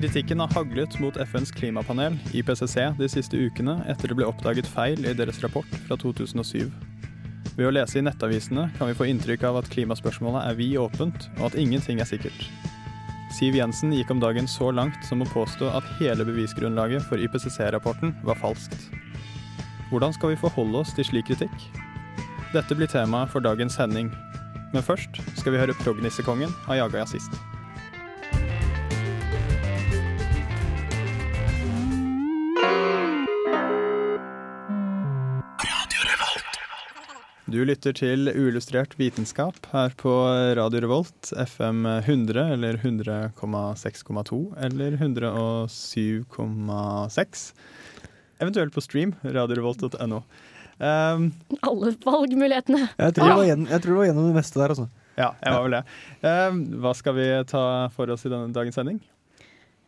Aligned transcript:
Kritikken 0.00 0.40
har 0.40 0.48
haglet 0.54 0.94
mot 1.00 1.16
FNs 1.16 1.50
klimapanel, 1.52 2.14
IPCC, 2.32 2.76
de 2.96 3.08
siste 3.12 3.36
ukene 3.36 3.74
etter 3.84 4.08
det 4.08 4.14
ble 4.16 4.24
oppdaget 4.24 4.64
feil 4.64 5.02
i 5.04 5.12
deres 5.12 5.42
rapport 5.44 5.68
fra 5.84 5.98
2007. 6.00 6.70
Ved 7.58 7.66
å 7.68 7.72
lese 7.74 7.98
i 8.00 8.04
nettavisene 8.06 8.70
kan 8.78 8.88
vi 8.88 8.96
få 8.96 9.10
inntrykk 9.10 9.44
av 9.50 9.58
at 9.60 9.68
klimaspørsmålet 9.68 10.46
er 10.46 10.56
vid 10.56 10.78
åpent, 10.80 11.28
og 11.36 11.50
at 11.50 11.58
ingenting 11.60 12.00
er 12.00 12.08
sikkert. 12.08 12.48
Siv 13.36 13.60
Jensen 13.60 13.92
gikk 13.92 14.14
om 14.14 14.24
dagen 14.24 14.48
så 14.48 14.70
langt 14.72 15.04
som 15.04 15.20
å 15.20 15.28
påstå 15.34 15.68
at 15.68 15.92
hele 16.00 16.24
bevisgrunnlaget 16.24 17.04
for 17.04 17.20
IPCC-rapporten 17.20 18.16
var 18.24 18.40
falskt. 18.40 18.88
Hvordan 19.92 20.16
skal 20.16 20.32
vi 20.32 20.40
forholde 20.40 20.80
oss 20.80 20.96
til 20.96 21.10
slik 21.10 21.28
kritikk? 21.28 21.68
Dette 22.56 22.72
blir 22.72 22.88
temaet 22.88 23.36
for 23.36 23.44
dagens 23.44 23.76
sending. 23.76 24.08
Men 24.72 24.86
først 24.86 25.20
skal 25.36 25.52
vi 25.52 25.60
høre 25.60 25.76
Prognissekongen 25.84 26.56
av 26.70 26.80
Jaga 26.80 27.04
Jazzist. 27.04 27.49
Du 37.50 37.56
lytter 37.66 37.90
til 37.90 38.28
uillustrert 38.30 38.92
vitenskap 38.94 39.56
her 39.72 39.90
på 39.98 40.06
Radio 40.54 40.78
Revolt, 40.84 41.32
FM 41.34 41.82
100 41.82 42.54
eller 42.54 42.76
100,6,2 42.78 44.54
eller 44.66 44.94
107,6. 44.94 47.40
Eventuelt 48.38 48.70
på 48.76 48.84
stream, 48.86 49.14
radiorevolt.no. 49.26 50.20
Um, 50.78 51.34
Alle 51.66 51.90
valgmulighetene. 52.06 52.86
Jeg 52.86 53.18
tror, 53.18 53.26
det 53.26 53.34
var 53.40 53.48
gjennom, 53.50 53.66
jeg 53.74 53.82
tror 53.82 53.90
det 53.90 53.98
var 53.98 54.06
gjennom 54.12 54.30
det 54.30 54.38
meste 54.38 54.62
der, 54.62 54.70
altså. 54.76 54.86
ja, 55.18 55.34
jeg 55.42 55.50
var 55.56 55.66
vel 55.66 55.74
det. 55.80 55.84
Um, 56.22 56.62
hva 56.86 56.94
skal 57.02 57.18
vi 57.18 57.26
ta 57.50 57.66
for 57.98 58.06
oss 58.14 58.22
i 58.30 58.32
denne 58.32 58.54
dagens 58.54 58.78
sending? 58.78 59.02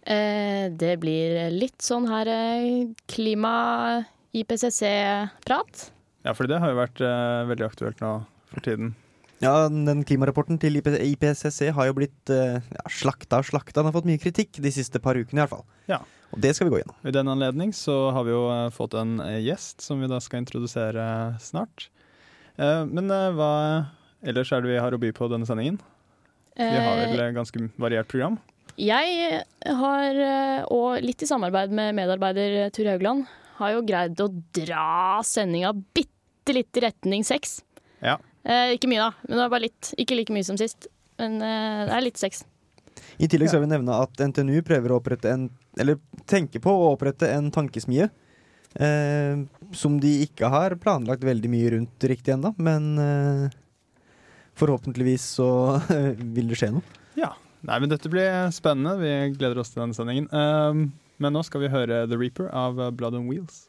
Uh, 0.02 0.66
det 0.82 0.98
blir 1.06 1.46
litt 1.54 1.78
sånn 1.78 2.10
her 2.10 2.26
eh, 2.26 2.90
klima-IPCC-prat. 3.14 5.92
Ja, 6.22 6.34
for 6.38 6.46
det 6.50 6.60
har 6.62 6.70
jo 6.72 6.78
vært 6.78 7.00
eh, 7.02 7.44
veldig 7.50 7.66
aktuelt 7.66 8.02
nå 8.02 8.12
for 8.52 8.64
tiden. 8.64 8.94
Ja, 9.42 9.66
den 9.66 10.04
klimarapporten 10.06 10.60
til 10.62 10.78
IP 10.78 10.86
IPCC 10.94 11.72
har 11.74 11.88
jo 11.88 11.96
blitt 11.98 12.30
eh, 12.30 12.60
ja, 12.62 12.82
slakta 12.94 13.40
og 13.42 13.48
slakta. 13.48 13.80
Den 13.80 13.88
har 13.90 13.96
fått 13.96 14.06
mye 14.06 14.20
kritikk 14.22 14.60
de 14.62 14.70
siste 14.70 15.00
par 15.02 15.18
ukene 15.18 15.40
i 15.40 15.42
hvert 15.42 15.54
fall. 15.56 15.64
Ja. 15.90 15.98
Og 16.32 16.38
det 16.40 16.54
skal 16.56 16.68
vi 16.68 16.76
gå 16.76 16.78
gjennom. 16.82 16.98
I 17.04 17.12
den 17.12 17.28
anledning 17.28 17.72
så 17.76 17.96
har 18.14 18.24
vi 18.28 18.32
jo 18.32 18.44
eh, 18.52 18.68
fått 18.72 18.94
en 19.00 19.18
eh, 19.24 19.40
gjest 19.42 19.82
som 19.82 19.98
vi 20.00 20.08
da 20.10 20.20
skal 20.22 20.44
introdusere 20.44 21.04
snart. 21.42 21.88
Eh, 22.56 22.84
men 22.86 23.10
eh, 23.10 23.32
hva 23.34 23.50
ellers 24.22 24.54
er 24.54 24.62
det 24.62 24.70
vi 24.76 24.80
har 24.80 24.94
å 24.94 25.02
by 25.02 25.10
på 25.16 25.26
denne 25.32 25.48
sendingen? 25.48 25.80
Vi 26.54 26.68
har 26.68 26.96
vel 27.02 27.18
Eh, 27.18 27.28
et 27.30 27.34
ganske 27.34 27.66
variert 27.80 28.08
program. 28.08 28.38
jeg 28.76 29.42
har, 29.66 30.14
eh, 30.14 30.64
og 30.70 31.02
litt 31.02 31.22
i 31.22 31.26
samarbeid 31.26 31.72
med 31.72 31.94
medarbeider 31.96 32.70
Tur 32.70 32.88
Haugland, 32.92 33.26
har 33.58 33.72
jo 33.72 33.82
greid 33.82 34.20
å 34.20 34.28
dra 34.54 35.20
sendinga 35.24 35.72
bitte 35.94 36.11
litt 36.50 36.76
i 36.76 36.82
retning 36.82 37.22
sex. 37.24 37.60
Ja. 38.02 38.18
Eh, 38.42 38.74
ikke 38.74 38.90
mye, 38.90 39.04
da, 39.04 39.12
men 39.28 39.36
det 39.36 39.42
var 39.44 39.52
bare 39.54 39.66
litt. 39.68 39.92
Ikke 40.02 40.18
like 40.18 40.34
mye 40.34 40.46
som 40.46 40.58
sist. 40.58 40.88
Men 41.22 41.38
eh, 41.38 41.84
det 41.86 41.94
er 41.94 42.06
litt 42.08 42.18
sex. 42.18 42.42
I 43.22 43.28
tillegg 43.30 43.50
så 43.52 43.60
vil 43.60 43.68
vi 43.68 43.74
nevne 43.76 44.00
at 44.02 44.18
NTNU 44.18 44.58
prøver 44.66 44.92
å 44.92 44.98
opprette 45.00 45.30
en 45.32 45.46
Eller 45.80 45.96
tenker 46.28 46.60
på 46.60 46.72
å 46.72 46.90
opprette 46.92 47.30
en 47.32 47.50
tankesmie. 47.54 48.10
Eh, 48.74 49.44
som 49.76 49.98
de 50.00 50.12
ikke 50.26 50.48
har 50.52 50.76
planlagt 50.80 51.24
veldig 51.24 51.50
mye 51.52 51.70
rundt 51.74 52.04
riktig 52.08 52.34
ennå, 52.34 52.54
men 52.56 52.86
eh, 53.00 53.54
forhåpentligvis 54.56 55.26
så 55.38 55.48
vil 56.36 56.52
det 56.52 56.60
skje 56.60 56.72
noe. 56.76 57.00
Ja. 57.18 57.34
Nei, 57.62 57.78
men 57.78 57.92
dette 57.92 58.10
blir 58.10 58.50
spennende. 58.50 58.96
Vi 58.98 59.36
gleder 59.36 59.60
oss 59.62 59.70
til 59.70 59.84
denne 59.84 59.94
sendingen. 59.94 60.26
Um, 60.34 60.88
men 61.22 61.36
nå 61.36 61.44
skal 61.46 61.62
vi 61.62 61.70
høre 61.70 62.02
The 62.10 62.18
Reaper 62.18 62.50
av 62.50 62.80
Blood 62.98 63.14
on 63.14 63.28
Wheels. 63.30 63.68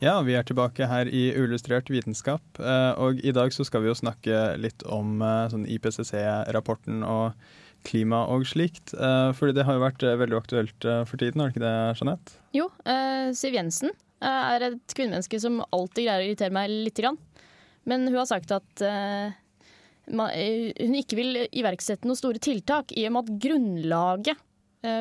Ja, 0.00 0.14
vi 0.24 0.32
er 0.32 0.44
tilbake 0.48 0.86
her 0.88 1.08
i 1.12 1.26
Uillustrert 1.36 1.90
vitenskap, 1.92 2.40
eh, 2.56 2.92
og 2.96 3.18
i 3.20 3.32
dag 3.36 3.52
så 3.52 3.66
skal 3.68 3.82
vi 3.84 3.90
jo 3.90 3.96
snakke 3.98 4.38
litt 4.56 4.80
om 4.88 5.20
eh, 5.20 5.50
sånn 5.52 5.66
IPCC-rapporten 5.68 7.02
og 7.04 7.36
klima 7.84 8.22
og 8.32 8.46
slikt. 8.48 8.94
eh, 8.96 9.34
Fordi 9.36 9.52
det 9.58 9.66
har 9.68 9.76
jo 9.76 9.84
vært 9.84 10.06
veldig 10.22 10.38
aktuelt 10.38 10.88
for 11.10 11.20
tiden, 11.20 11.44
har 11.44 11.52
det 11.52 11.58
ikke 11.58 11.66
det, 11.66 11.74
Jeanette? 12.00 12.40
Jo, 12.56 12.70
eh, 12.88 13.28
Siv 13.36 13.60
Jensen 13.60 13.92
er 14.24 14.64
et 14.70 14.96
kvinnemenneske 14.96 15.36
som 15.44 15.60
alltid 15.68 16.08
greier 16.08 16.24
å 16.24 16.28
irritere 16.30 16.56
meg 16.56 16.72
lite 16.72 17.04
grann. 17.04 17.20
Men 17.88 18.08
hun 18.08 18.16
har 18.22 18.28
sagt 18.28 18.52
at 18.52 18.82
hun 20.10 20.96
ikke 21.00 21.16
vil 21.20 21.42
iverksette 21.48 22.08
noen 22.08 22.18
store 22.20 22.40
tiltak, 22.40 22.92
i 22.96 23.04
og 23.08 23.12
med 23.16 23.28
at 23.28 23.40
grunnlaget 23.44 24.46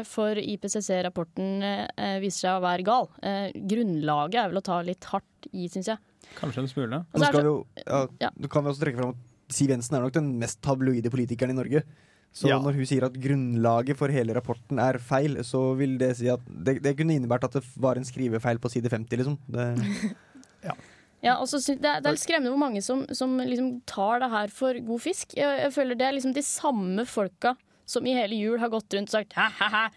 for 0.08 0.36
IPCC-rapporten 0.36 1.64
eh, 1.64 2.18
viser 2.24 2.46
seg 2.48 2.58
å 2.58 2.64
være 2.66 2.84
gal. 2.88 3.08
Eh, 3.24 3.50
grunnlaget 3.56 4.42
er 4.44 4.50
vel 4.52 4.60
å 4.62 4.66
ta 4.66 4.82
litt 4.86 5.06
hardt 5.12 5.50
i, 5.54 5.68
syns 5.72 5.88
jeg. 5.94 5.98
Kanskje 6.38 6.64
en 6.66 6.70
smule. 6.72 7.00
Nå 7.06 7.20
så 7.20 7.26
skal 7.30 7.40
det 7.40 7.46
vi 7.48 7.50
jo, 7.52 7.66
ja, 7.86 8.02
Ja. 8.26 8.30
du 8.38 8.48
kan 8.52 8.64
vi 8.66 8.70
også 8.74 8.84
trekke 8.86 9.00
fram 9.02 9.16
at 9.16 9.56
Siv 9.56 9.72
Jensen 9.72 9.96
er 9.98 10.04
nok 10.06 10.14
den 10.14 10.28
mest 10.40 10.60
tabloide 10.62 11.10
politikeren 11.10 11.56
i 11.56 11.58
Norge. 11.58 11.84
Så 12.32 12.48
Ja. 12.52 12.60
når 12.62 12.76
hun 12.78 12.86
sier 12.86 13.04
at 13.08 13.14
grunnlaget 13.18 13.98
for 13.98 14.08
hele 14.14 14.36
rapporten 14.38 14.78
er 14.80 15.00
feil, 15.00 15.40
så 15.42 15.76
vil 15.76 15.98
det 15.98 16.12
si 16.20 16.28
at 16.30 16.40
det, 16.46 16.82
det 16.84 16.96
kunne 17.00 17.16
innebært 17.18 17.44
at 17.48 17.54
det 17.58 17.64
var 17.76 17.96
en 17.98 18.06
skrivefeil 18.06 18.60
på 18.62 18.70
side 18.70 18.92
50, 18.92 19.18
liksom. 19.18 19.38
Det, 19.50 19.66
Ja, 20.64 20.76
Ja, 21.24 21.34
også, 21.42 21.58
det, 21.66 21.84
er, 21.84 22.00
det 22.00 22.06
er 22.08 22.14
litt 22.16 22.22
skremmende 22.22 22.52
hvor 22.54 22.62
mange 22.62 22.82
som, 22.84 23.02
som 23.12 23.34
liksom 23.40 23.82
tar 23.90 24.20
det 24.22 24.30
her 24.30 24.48
for 24.54 24.78
god 24.86 25.02
fisk. 25.02 25.34
Jeg, 25.36 25.64
jeg 25.66 25.74
føler 25.74 25.96
Det 26.00 26.06
er 26.08 26.14
liksom 26.16 26.34
de 26.36 26.44
samme 26.46 27.04
folka 27.10 27.56
som 27.90 28.06
i 28.08 28.14
hele 28.18 28.38
jul 28.38 28.60
har 28.62 28.72
gått 28.72 28.94
rundt 28.94 29.10
og 29.10 29.18
sagt 29.18 29.36
ha-ha-ha, 29.40 29.88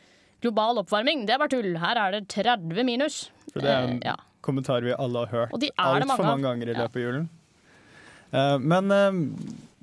global 0.43 0.81
oppvarming, 0.83 1.27
det 1.29 1.37
er 1.37 1.43
bare 1.43 1.53
tull. 1.53 1.75
Her 1.83 2.01
er 2.01 2.17
det 2.17 2.27
30 2.33 2.87
minus. 2.89 3.27
For 3.53 3.63
det 3.63 3.71
er 3.71 3.87
en 3.87 3.99
Eh, 4.01 4.09
ja. 4.11 4.17
kommentar 4.41 4.83
vi 4.83 4.95
alle 4.95 5.19
har 5.19 5.27
hørt 5.27 5.53
altfor 5.53 6.07
mange 6.09 6.27
mange 6.27 6.49
ganger 6.49 6.73
i 6.73 6.75
løpet 6.75 6.97
av 6.97 7.03
julen. 7.03 7.29
Eh, 8.33 8.59
men 8.59 8.91
uh, 8.91 9.13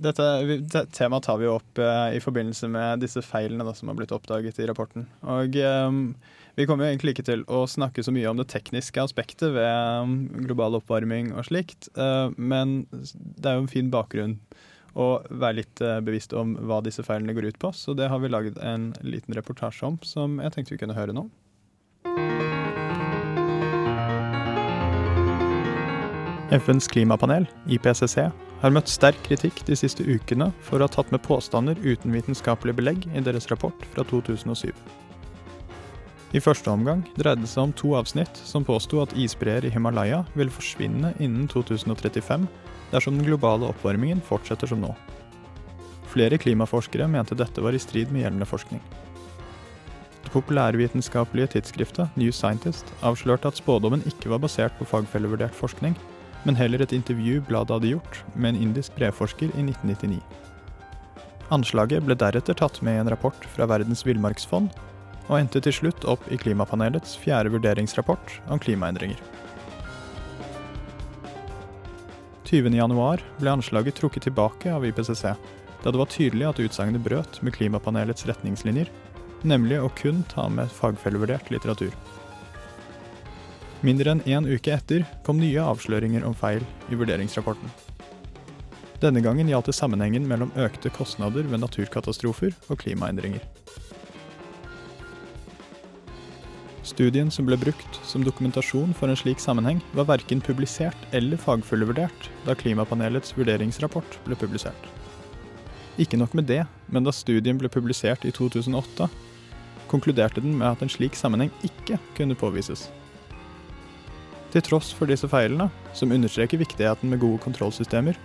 dette 0.02 0.26
det 0.74 0.86
temaet 0.96 1.28
tar 1.28 1.38
vi 1.38 1.48
opp 1.48 1.80
uh, 1.80 2.10
i 2.16 2.20
forbindelse 2.24 2.68
med 2.72 3.04
disse 3.04 3.22
feilene 3.22 3.68
da, 3.68 3.76
som 3.78 3.92
har 3.92 4.00
blitt 4.00 4.16
oppdaget 4.16 4.60
i 4.60 4.68
rapporten. 4.68 5.06
Og 5.22 5.54
vi 6.58 6.66
kommer 6.68 6.86
jo 6.86 6.92
egentlig 6.92 7.14
ikke 7.16 7.28
til 7.30 7.46
å 7.48 7.64
snakke 7.70 8.04
så 8.04 8.12
mye 8.12 8.28
om 8.28 8.40
det 8.40 8.50
tekniske 8.52 9.00
aspektet 9.00 9.54
ved 9.56 9.70
um, 10.04 10.18
global 10.48 10.76
oppvarming 10.82 11.32
og 11.38 11.46
slikt, 11.48 11.88
men 12.36 12.82
det 12.92 13.48
er 13.48 13.60
jo 13.60 13.64
en 13.64 13.72
fin 13.72 13.94
bakgrunn 13.94 14.40
å 15.00 15.10
være 15.30 15.62
litt 15.62 15.84
eh, 15.84 16.00
bevisst 16.04 16.36
om 16.38 16.56
hva 16.68 16.82
disse 16.86 17.04
feilene 17.06 17.36
går 17.38 17.52
ut 17.52 17.62
på, 17.62 17.72
så 17.76 17.96
det 17.98 18.10
har 18.12 18.20
vi 18.22 18.32
laget 18.32 18.60
en 18.64 18.92
liten 19.06 19.36
reportasje 19.38 19.88
om 19.88 20.00
som 20.06 20.40
jeg 20.44 20.56
tenkte 20.56 20.76
vi 20.76 20.82
kunne 20.84 20.98
høre 20.98 21.16
nå. 21.16 21.30
FNs 26.50 26.88
klimapanel, 26.90 27.46
IPCC, 27.70 28.24
har 28.60 28.74
møtt 28.74 28.90
sterk 28.90 29.20
kritikk 29.28 29.62
de 29.68 29.76
siste 29.78 30.04
ukene 30.04 30.50
for 30.66 30.82
å 30.82 30.88
ha 30.88 30.92
tatt 30.92 31.12
med 31.14 31.22
påstander 31.24 31.78
uten 31.86 32.16
vitenskapelig 32.16 32.74
belegg 32.80 33.06
i 33.14 33.22
deres 33.24 33.48
rapport 33.54 33.86
fra 33.94 34.04
2007. 34.10 34.74
I 36.34 36.42
første 36.42 36.70
omgang 36.70 37.04
dreide 37.18 37.42
det 37.42 37.50
seg 37.50 37.70
om 37.70 37.72
to 37.74 37.96
avsnitt 37.98 38.42
som 38.46 38.66
påsto 38.66 39.00
at 39.02 39.14
isbreer 39.18 39.66
i 39.66 39.72
Himalaya 39.74 40.24
vil 40.38 40.52
forsvinne 40.54 41.16
innen 41.18 41.48
2035 41.50 42.46
dersom 42.94 43.18
den 43.18 43.28
globale 43.28 43.70
oppvarmingen 43.70 44.22
fortsetter 44.26 44.70
som 44.70 44.82
nå. 44.84 44.94
Flere 46.10 46.40
klimaforskere 46.42 47.08
mente 47.08 47.38
dette 47.38 47.62
var 47.62 47.76
i 47.76 47.82
strid 47.82 48.12
med 48.12 48.24
gjeldende 48.24 48.48
forskning. 48.50 48.82
Det 50.24 50.34
populærvitenskapelige 50.34 51.54
tidsskriftet 51.56 52.18
New 52.20 52.32
Scientist 52.34 52.90
avslørte 53.06 53.50
at 53.50 53.60
spådommen 53.62 54.04
ikke 54.10 54.32
var 54.34 54.42
basert 54.44 54.76
på 54.78 54.88
fagfellevurdert 54.90 55.56
forskning, 55.58 55.96
men 56.46 56.58
heller 56.58 56.82
et 56.82 56.94
intervju 56.96 57.42
bladet 57.48 57.76
hadde 57.76 57.94
gjort 57.94 58.22
med 58.36 58.54
en 58.54 58.62
indisk 58.68 58.96
brevforsker 58.98 59.50
i 59.54 59.66
1999. 59.66 60.22
Anslaget 61.54 62.06
ble 62.06 62.18
deretter 62.18 62.58
tatt 62.58 62.78
med 62.86 62.98
i 62.98 63.02
en 63.02 63.10
rapport 63.10 63.48
fra 63.56 63.66
Verdens 63.70 64.06
villmarksfond, 64.06 64.70
og 65.30 65.38
endte 65.38 65.62
til 65.62 65.76
slutt 65.76 66.06
opp 66.10 66.26
i 66.34 66.38
klimapanelets 66.42 67.16
fjerde 67.22 67.54
vurderingsrapport 67.54 68.40
om 68.50 68.62
klimaendringer. 68.62 69.18
20.1 72.50 73.22
ble 73.38 73.52
anslaget 73.52 74.00
trukket 74.00 74.24
tilbake 74.26 74.72
av 74.74 74.86
IPCC, 74.86 75.22
da 75.84 75.92
det 75.92 76.00
var 76.02 76.10
tydelig 76.10 76.48
at 76.50 76.62
utsagnet 76.64 77.04
brøt 77.06 77.38
med 77.46 77.54
klimapanelets 77.54 78.26
retningslinjer, 78.26 78.90
nemlig 79.46 79.78
å 79.78 79.92
kun 80.00 80.24
ta 80.32 80.48
med 80.50 80.72
fagfellevurdert 80.74 81.52
litteratur. 81.54 81.94
Mindre 83.86 84.16
enn 84.16 84.26
én 84.26 84.50
uke 84.50 84.74
etter 84.74 85.06
kom 85.28 85.38
nye 85.38 85.62
avsløringer 85.62 86.26
om 86.26 86.34
feil 86.34 86.66
i 86.90 86.98
vurderingsrapporten. 86.98 87.70
Denne 89.00 89.22
gangen 89.24 89.48
gjaldt 89.48 89.70
det 89.70 89.78
sammenhengen 89.78 90.26
mellom 90.28 90.50
økte 90.58 90.90
kostnader 90.92 91.46
ved 91.48 91.62
naturkatastrofer 91.62 92.58
og 92.68 92.82
klimaendringer. 92.82 93.46
Studien 96.90 97.30
som 97.30 97.46
ble 97.46 97.58
brukt 97.60 98.00
som 98.08 98.24
dokumentasjon 98.26 98.96
for 98.98 99.12
en 99.12 99.18
slik 99.20 99.42
sammenheng, 99.44 99.82
var 99.94 100.08
verken 100.10 100.42
publisert 100.42 100.98
eller 101.14 101.38
fagfullvurdert 101.38 102.30
da 102.48 102.56
Klimapanelets 102.58 103.36
vurderingsrapport 103.38 104.18
ble 104.26 104.38
publisert. 104.40 104.90
Ikke 106.02 106.18
nok 106.18 106.34
med 106.34 106.48
det, 106.50 106.64
men 106.88 107.06
da 107.06 107.14
studien 107.14 107.60
ble 107.60 107.70
publisert 107.70 108.26
i 108.26 108.34
2008, 108.34 109.10
konkluderte 109.92 110.42
den 110.42 110.56
med 110.58 110.70
at 110.72 110.82
en 110.86 110.92
slik 110.92 111.18
sammenheng 111.18 111.52
ikke 111.66 112.00
kunne 112.18 112.38
påvises. 112.40 112.88
Til 114.50 114.66
tross 114.66 114.90
for 114.96 115.10
disse 115.10 115.30
feilene, 115.30 115.70
som 115.94 116.14
understreker 116.16 116.62
viktigheten 116.62 117.12
med 117.12 117.22
gode 117.22 117.42
kontrollsystemer, 117.44 118.18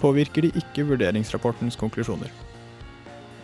påvirker 0.00 0.46
de 0.46 0.54
ikke 0.56 0.86
vurderingsrapportens 0.88 1.76
konklusjoner. 1.76 2.32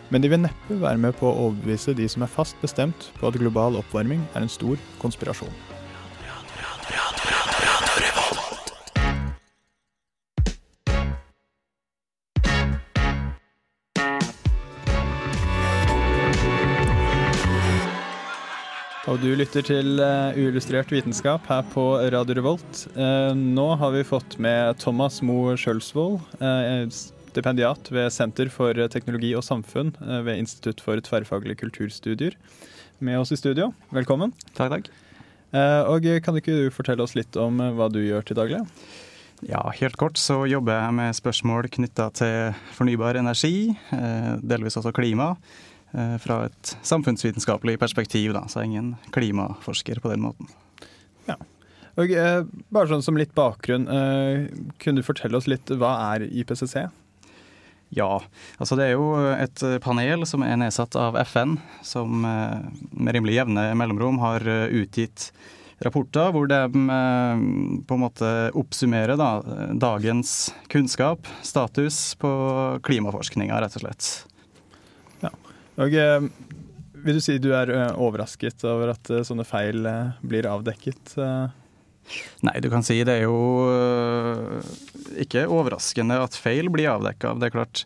Men 0.09 0.23
de 0.23 0.29
vil 0.31 0.39
neppe 0.39 0.81
være 0.81 1.01
med 1.03 1.17
på 1.19 1.27
å 1.27 1.47
overbevise 1.47 1.95
de 1.97 2.07
som 2.11 2.23
er 2.23 2.31
fast 2.31 2.59
bestemt 2.63 3.09
på 3.19 3.27
at 3.27 3.39
global 3.39 3.79
oppvarming 3.79 4.23
er 4.33 4.45
en 4.45 4.51
stor 4.51 4.79
konspirasjon. 5.01 5.51
Og 19.07 19.21
du 19.23 19.29
lytter 19.39 19.63
til 19.63 20.01
uh, 20.03 20.35
Uillustrert 20.35 20.91
vitenskap 20.91 21.45
her 21.47 21.63
på 21.71 21.83
Radio 22.11 22.35
Revolt. 22.37 22.81
Uh, 22.91 23.31
nå 23.33 23.69
har 23.79 23.93
vi 23.95 24.03
fått 24.03 24.35
med 24.43 24.75
Thomas 24.83 25.21
Moe 25.23 25.55
Skjølsvold, 25.57 26.19
uh, 26.43 26.83
stipendiat 27.37 27.91
ved 27.93 28.09
Senter 28.11 28.49
for 28.49 28.73
teknologi 28.89 29.31
og 29.37 29.45
samfunn 29.45 29.93
ved 30.25 30.41
Institutt 30.41 30.81
for 30.81 30.97
tverrfaglige 31.05 31.61
kulturstudier, 31.61 32.33
med 32.99 33.21
oss 33.21 33.31
i 33.31 33.37
studio. 33.37 33.69
Velkommen. 33.93 34.33
Takk, 34.57 34.73
takk. 34.73 34.89
og 35.87 36.07
kan 36.25 36.41
ikke 36.41 36.55
du 36.57 36.73
fortelle 36.73 37.05
oss 37.05 37.13
litt 37.13 37.37
om 37.37 37.61
hva 37.77 37.91
du 37.93 38.01
gjør 38.01 38.25
til 38.25 38.39
daglig? 38.41 38.63
Ja, 39.45 39.61
helt 39.77 39.95
kort 40.01 40.17
så 40.17 40.41
jobber 40.49 40.81
jeg 40.81 40.97
med 40.97 41.13
spørsmål 41.13 41.69
knytta 41.77 42.09
til 42.17 42.57
fornybar 42.73 43.21
energi, 43.21 43.69
delvis 44.41 44.81
også 44.81 44.95
klima 44.97 45.35
Eh, 45.95 46.17
fra 46.17 46.41
et 46.45 46.73
samfunnsvitenskapelig 46.83 47.77
perspektiv, 47.79 48.33
da, 48.35 48.43
så 48.47 48.59
jeg 48.59 48.65
er 48.65 48.71
ingen 48.71 48.89
klimaforsker 49.15 50.01
på 50.03 50.11
den 50.11 50.25
måten. 50.25 50.49
Ja. 51.29 51.37
Og, 51.97 52.11
eh, 52.11 52.43
bare 52.71 52.91
sånn 52.91 53.03
som 53.03 53.17
litt 53.17 53.33
bakgrunn, 53.33 53.87
eh, 53.87 54.47
kunne 54.79 54.99
du 54.99 55.07
fortelle 55.07 55.35
oss 55.35 55.47
litt 55.47 55.65
hva 55.65 56.13
er 56.13 56.27
IPCC? 56.27 56.91
Ja, 57.95 58.19
altså 58.59 58.75
det 58.75 58.89
er 58.89 58.97
jo 58.97 59.11
et 59.31 59.61
panel 59.83 60.25
som 60.27 60.43
er 60.43 60.57
nedsatt 60.59 60.97
av 60.99 61.15
FN, 61.23 61.55
som 61.87 62.25
eh, 62.27 62.65
med 62.91 63.15
rimelig 63.15 63.37
jevne 63.39 63.69
mellomrom 63.79 64.19
har 64.19 64.43
eh, 64.43 64.67
utgitt 64.81 65.29
rapporter 65.85 66.33
hvor 66.33 66.49
de 66.51 66.59
eh, 66.65 67.43
på 67.87 67.97
en 67.97 68.03
måte 68.03 68.31
oppsummerer 68.59 69.15
da, 69.19 69.29
dagens 69.79 70.49
kunnskap, 70.73 71.29
status 71.47 72.17
på 72.19 72.31
klimaforskninga, 72.83 73.61
rett 73.63 73.79
og 73.79 73.85
slett. 73.85 74.09
Ja. 75.23 75.31
Og 75.79 75.95
eh, 75.95 76.27
Vil 77.07 77.21
du 77.21 77.23
si 77.23 77.37
du 77.39 77.53
er 77.55 77.71
eh, 77.71 77.93
overrasket 77.95 78.67
over 78.67 78.91
at 78.97 79.13
eh, 79.13 79.23
sånne 79.23 79.47
feil 79.47 79.87
blir 80.27 80.49
avdekket? 80.49 81.15
Nei, 82.45 82.55
du 82.63 82.69
kan 82.71 82.85
si 82.85 82.99
det 83.07 83.19
er 83.19 83.25
jo 83.25 84.61
ikke 85.19 85.47
overraskende 85.51 86.19
at 86.23 86.37
feil 86.39 86.71
blir 86.73 86.91
avdekka. 86.93 87.33
Det 87.39 87.49
er 87.49 87.55
klart 87.55 87.83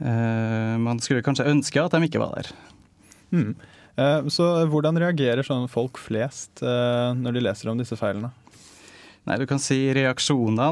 Man 0.00 0.96
skulle 1.04 1.20
kanskje 1.20 1.44
ønske 1.50 1.82
at 1.82 1.92
de 1.92 2.06
ikke 2.06 2.22
var 2.22 2.38
der. 2.38 2.46
Mm. 3.36 3.50
Så 4.32 4.46
hvordan 4.72 4.96
reagerer 4.96 5.44
sånn 5.44 5.66
folk 5.68 6.00
flest 6.00 6.62
når 6.64 7.36
de 7.36 7.42
leser 7.44 7.68
om 7.68 7.76
disse 7.76 7.98
feilene? 8.00 8.30
Nei, 9.28 9.36
du 9.36 9.44
kan 9.44 9.60
si 9.60 9.76
reaksjonene 9.92 10.70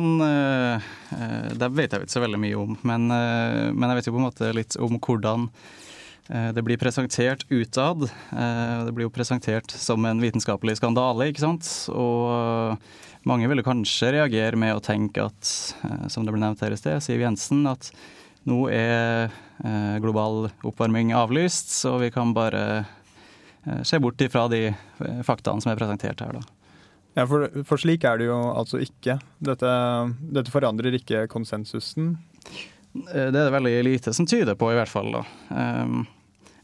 Det 1.61 1.69
vet 1.76 1.93
jeg 1.93 2.06
ikke 2.06 2.16
så 2.16 2.25
veldig 2.25 2.40
mye 2.40 2.56
om. 2.56 2.78
Men, 2.88 3.04
men 3.12 3.93
jeg 3.93 4.00
vet 4.00 4.08
jo 4.08 4.16
på 4.16 4.22
en 4.22 4.28
måte 4.31 4.49
litt 4.56 4.78
om 4.81 4.96
hvordan 4.96 5.50
Eh, 5.50 5.88
det 6.28 6.62
blir 6.64 6.76
presentert 6.76 7.46
utad. 7.48 8.02
Eh, 8.32 8.84
det 8.84 8.92
blir 8.92 9.06
jo 9.06 9.12
presentert 9.12 9.72
som 9.72 10.04
en 10.04 10.20
vitenskapelig 10.20 10.76
skandale, 10.76 11.30
ikke 11.30 11.44
sant. 11.44 11.69
Og 11.88 12.76
mange 13.28 13.48
ville 13.48 13.64
kanskje 13.64 14.12
reagere 14.19 14.58
med 14.60 14.76
å 14.76 14.84
tenke 14.84 15.25
at, 15.25 15.52
eh, 15.84 16.06
som 16.12 16.26
det 16.26 16.34
ble 16.34 16.42
nevnt 16.42 16.60
her 16.60 16.75
i 16.76 16.80
sted, 16.80 17.00
Siv 17.04 17.25
Jensen, 17.25 17.64
at 17.66 17.90
nå 18.48 18.66
er 18.72 19.32
global 19.98 20.52
oppvarming 20.62 21.10
avlyst, 21.19 21.72
så 21.82 21.96
vi 21.98 22.12
kan 22.14 22.30
bare 22.32 22.86
se 23.82 23.98
bort 23.98 24.22
ifra 24.22 24.44
de 24.48 24.70
faktaene 25.26 25.60
som 25.60 25.72
er 25.72 25.80
presentert 25.80 26.22
her, 26.22 26.38
da. 26.38 26.44
Ja, 27.19 27.25
for, 27.26 27.48
for 27.66 27.82
slik 27.82 28.06
er 28.06 28.20
det 28.20 28.28
jo 28.28 28.36
altså 28.54 28.78
ikke. 28.78 29.19
Dette, 29.42 29.72
dette 30.22 30.54
forandrer 30.54 30.94
ikke 30.94 31.26
konsensusen. 31.26 32.14
Det 32.94 33.26
er 33.26 33.34
det 33.34 33.50
veldig 33.52 33.75
lite 33.88 34.14
som 34.14 34.30
tyder 34.30 34.54
på, 34.54 34.70
i 34.70 34.78
hvert 34.78 34.92
fall. 34.92 35.10
da. 35.19 35.25
Um, 35.50 36.06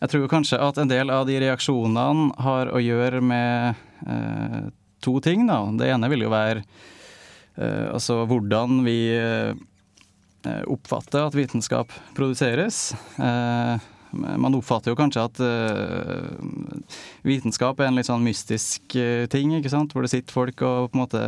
jeg 0.04 0.12
tror 0.12 0.28
kanskje 0.28 0.60
at 0.60 0.76
en 0.80 0.90
del 0.90 1.08
av 1.08 1.24
de 1.24 1.38
reaksjonene 1.40 2.34
har 2.44 2.68
å 2.68 2.80
gjøre 2.82 3.22
med 3.24 3.78
eh, 4.04 4.66
to 5.00 5.16
ting. 5.24 5.46
Da. 5.48 5.62
Det 5.80 5.88
ene 5.94 6.10
vil 6.12 6.26
jo 6.26 6.32
være 6.32 6.60
eh, 7.56 7.86
altså 7.88 8.18
hvordan 8.28 8.82
vi 8.84 8.98
eh, 9.16 9.54
oppfatter 10.68 11.24
at 11.24 11.36
vitenskap 11.36 11.92
produseres. 12.16 12.90
Eh, 13.16 13.90
man 14.14 14.54
oppfatter 14.54 14.92
jo 14.92 14.98
kanskje 14.98 15.24
at 15.24 15.40
eh, 15.42 16.34
vitenskap 17.24 17.80
er 17.80 17.88
en 17.88 17.96
litt 17.96 18.10
sånn 18.10 18.26
mystisk 18.26 18.98
eh, 19.00 19.24
ting, 19.32 19.56
ikke 19.56 19.72
sant? 19.72 19.96
hvor 19.96 20.04
det 20.04 20.12
sitter 20.12 20.36
folk 20.36 20.66
og 20.68 20.90
på 20.92 20.98
en 20.98 21.04
måte 21.06 21.24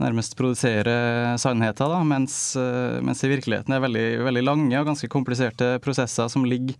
nærmest 0.00 0.34
produserer 0.34 1.36
sannheter, 1.38 1.86
da, 1.92 2.00
mens, 2.08 2.56
mens 3.04 3.20
i 3.20 3.28
virkeligheten 3.28 3.74
er 3.76 3.82
veldig, 3.84 4.04
veldig 4.24 4.42
lange 4.46 4.78
og 4.80 4.86
ganske 4.88 5.10
kompliserte 5.12 5.74
prosesser 5.84 6.30
som 6.32 6.46
ligger 6.48 6.78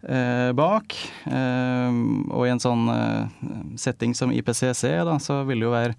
bak. 0.00 0.96
Eh, 1.28 2.00
og 2.32 2.46
i 2.46 2.52
en 2.52 2.62
sånn 2.62 2.88
eh, 2.88 3.46
setting 3.80 4.14
som 4.16 4.32
IPCC, 4.32 4.84
da, 5.04 5.18
så 5.20 5.42
vil 5.48 5.60
det 5.60 5.68
jo 5.68 5.74
være 5.74 5.96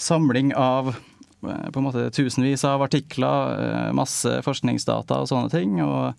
samling 0.00 0.54
av 0.56 0.88
eh, 0.88 1.70
på 1.70 1.78
en 1.78 1.86
måte 1.86 2.10
tusenvis 2.10 2.64
av 2.64 2.82
artikler, 2.82 3.60
eh, 3.60 3.90
masse 3.96 4.40
forskningsdata 4.46 5.20
og 5.20 5.28
sånne 5.28 5.52
ting. 5.52 5.76
og 5.84 6.14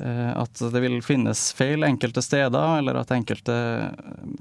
eh, 0.00 0.30
at 0.38 0.62
det 0.72 0.82
vil 0.84 1.00
finnes 1.02 1.48
feil 1.58 1.86
enkelte 1.86 2.22
steder, 2.22 2.78
eller 2.78 3.00
at 3.00 3.14
enkelte 3.14 3.58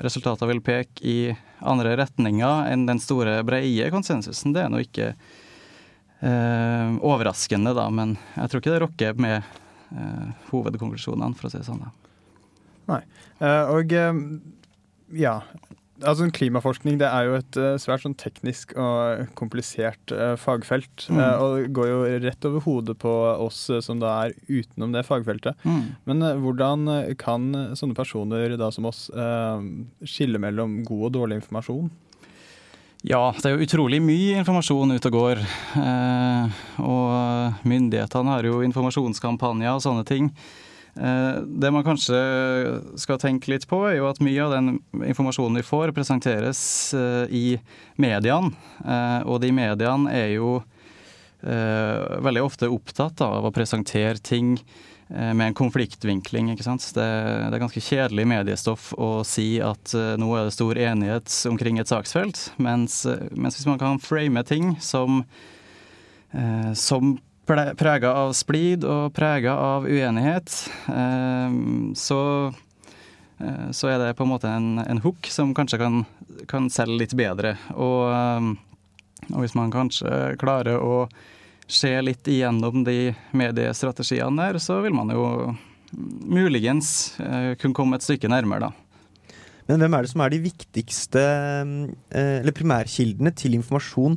resultater 0.03 0.49
vil 0.51 0.61
peke 0.61 1.01
i 1.01 1.19
andre 1.65 1.97
retninger 1.97 2.69
enn 2.71 2.85
den 2.89 3.01
store, 3.01 3.41
breie 3.47 3.89
konsensusen. 3.93 4.53
Det 4.53 4.65
er 4.65 4.73
nå 4.73 4.83
ikke 4.85 5.13
eh, 6.21 6.97
overraskende, 7.01 7.73
da, 7.77 7.89
men 7.89 8.17
jeg 8.35 8.51
tror 8.51 8.61
ikke 8.61 8.75
det 8.75 8.83
rokker 8.85 9.23
med 9.25 9.39
eh, 9.41 9.65
hovedkonklusjonene, 10.51 11.37
for 11.37 11.47
å 11.47 11.53
si 11.53 11.61
det 11.61 11.67
sånn. 11.67 11.87
Nei. 12.87 13.01
Uh, 13.41 13.75
og 13.77 13.91
uh, 13.95 14.21
ja. 15.15 15.39
Altså 16.05 16.27
Klimaforskning 16.29 16.99
det 17.01 17.07
er 17.09 17.25
jo 17.25 17.37
et 17.39 17.57
svært 17.81 18.03
sånn 18.03 18.13
teknisk 18.21 18.75
og 18.77 19.31
komplisert 19.39 20.11
fagfelt. 20.37 21.07
Mm. 21.09 21.21
og 21.41 21.55
det 21.55 21.71
går 21.73 21.87
jo 21.89 22.19
rett 22.21 22.45
over 22.45 22.61
hodet 22.67 22.93
på 23.01 23.13
oss 23.41 23.63
som 23.81 23.97
da 23.97 24.11
er 24.27 24.35
utenom 24.45 24.93
det 24.93 25.01
fagfeltet. 25.07 25.57
Mm. 25.65 25.87
Men 26.05 26.21
hvordan 26.43 26.85
kan 27.17 27.49
sånne 27.73 27.97
personer 27.97 28.53
da 28.61 28.69
som 28.69 28.85
oss 28.85 29.07
skille 30.05 30.37
mellom 30.37 30.83
god 30.85 31.07
og 31.09 31.15
dårlig 31.17 31.39
informasjon? 31.41 31.89
Ja, 33.07 33.29
det 33.31 33.47
er 33.47 33.53
jo 33.55 33.63
utrolig 33.63 34.01
mye 34.03 34.35
informasjon 34.41 34.91
ute 34.97 35.07
og 35.07 35.15
går. 35.15 35.41
Eh, 35.79 36.63
og 36.83 37.61
myndighetene 37.63 38.33
har 38.33 38.47
jo 38.47 38.59
informasjonskampanjer 38.65 39.77
og 39.77 39.83
sånne 39.85 40.03
ting. 40.07 40.27
Eh, 40.97 41.37
det 41.45 41.71
man 41.71 41.85
kanskje 41.85 42.17
skal 42.99 43.19
tenke 43.21 43.53
litt 43.53 43.67
på, 43.69 43.79
er 43.87 43.99
jo 43.99 44.09
at 44.09 44.19
mye 44.23 44.41
av 44.43 44.55
den 44.57 44.73
informasjonen 45.07 45.61
vi 45.61 45.65
får, 45.69 45.93
presenteres 45.95 46.59
eh, 46.97 47.31
i 47.31 47.45
mediene. 48.01 48.51
Eh, 48.83 49.21
og 49.23 49.39
de 49.45 49.53
mediene 49.55 50.11
er 50.11 50.33
jo 50.37 50.57
veldig 51.37 52.41
ofte 52.41 52.65
opptatt 52.73 53.21
av 53.21 53.45
å 53.45 53.51
presentere 53.53 54.17
ting 54.25 54.55
med 55.07 55.45
en 55.45 55.55
konfliktvinkling. 55.55 56.49
ikke 56.51 56.65
sant? 56.65 56.83
Det, 56.95 57.03
det, 57.03 57.53
er 57.55 57.61
ganske 57.61 57.83
kjedelig 57.83 58.25
mediestoff 58.27 58.89
å 58.99 59.21
si 59.23 59.61
at 59.63 59.93
nå 60.19 60.27
er 60.35 60.49
det 60.49 60.55
stor 60.55 60.79
enighet 60.83 61.31
omkring 61.47 61.79
et 61.79 61.87
saksfelt, 61.87 62.41
mens, 62.59 63.05
mens 63.31 63.55
hvis 63.55 63.69
man 63.69 63.79
kan 63.79 64.01
frame 64.03 64.43
ting 64.43 64.73
som, 64.83 65.21
som 66.75 67.15
prega 67.47 68.11
av 68.13 68.33
splid 68.35 68.83
og 68.83 69.13
prega 69.15 69.55
av 69.55 69.87
uenighet, 69.87 70.51
eh, 70.87 71.55
så, 71.95 72.21
eh, 73.39 73.69
så 73.71 73.87
er 73.91 73.99
det 74.01 74.15
på 74.17 74.25
en 74.25 74.33
måte 74.33 74.51
en, 74.51 74.79
en 74.83 75.01
hook 75.01 75.29
som 75.31 75.53
kanskje 75.55 75.79
kan, 75.79 76.03
kan 76.47 76.69
selge 76.69 76.99
litt 77.03 77.15
bedre. 77.17 77.55
Og, 77.75 78.11
eh, 78.11 78.51
og, 79.31 79.39
hvis 79.41 79.55
man 79.55 79.71
kanskje 79.71 80.35
klarer 80.41 80.79
å 80.79 81.07
se 81.67 81.91
litt 82.01 82.27
igjennom 82.31 82.83
de 82.87 83.11
mediestrategiene 83.37 84.47
der, 84.47 84.59
så 84.63 84.79
vil 84.85 84.95
man 84.95 85.11
jo 85.13 85.27
muligens 86.27 87.15
kunne 87.59 87.75
komme 87.75 87.99
et 87.99 88.05
stykke 88.05 88.31
nærmere, 88.31 88.67
da. 88.67 88.73
Men 89.67 89.83
hvem 89.83 89.95
er 89.97 90.05
det 90.05 90.11
som 90.13 90.23
er 90.23 90.31
de 90.31 90.39
viktigste, 90.45 91.23
eller 92.15 92.55
primærkildene 92.55 93.33
til 93.35 93.57
informasjon 93.57 94.15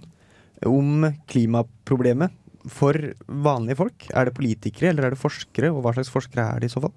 om 0.66 1.08
klimaproblemet 1.30 2.34
for 2.70 2.94
vanlige 3.26 3.78
folk? 3.80 4.06
Er 4.14 4.28
det 4.28 4.36
politikere 4.36 4.90
eller 4.90 5.08
er 5.08 5.16
det 5.16 5.22
forskere, 5.22 5.72
og 5.72 5.82
hva 5.84 5.94
slags 5.96 6.12
forskere 6.12 6.46
er 6.46 6.62
det 6.62 6.70
i 6.70 6.74
så 6.74 6.82
fall? 6.84 6.94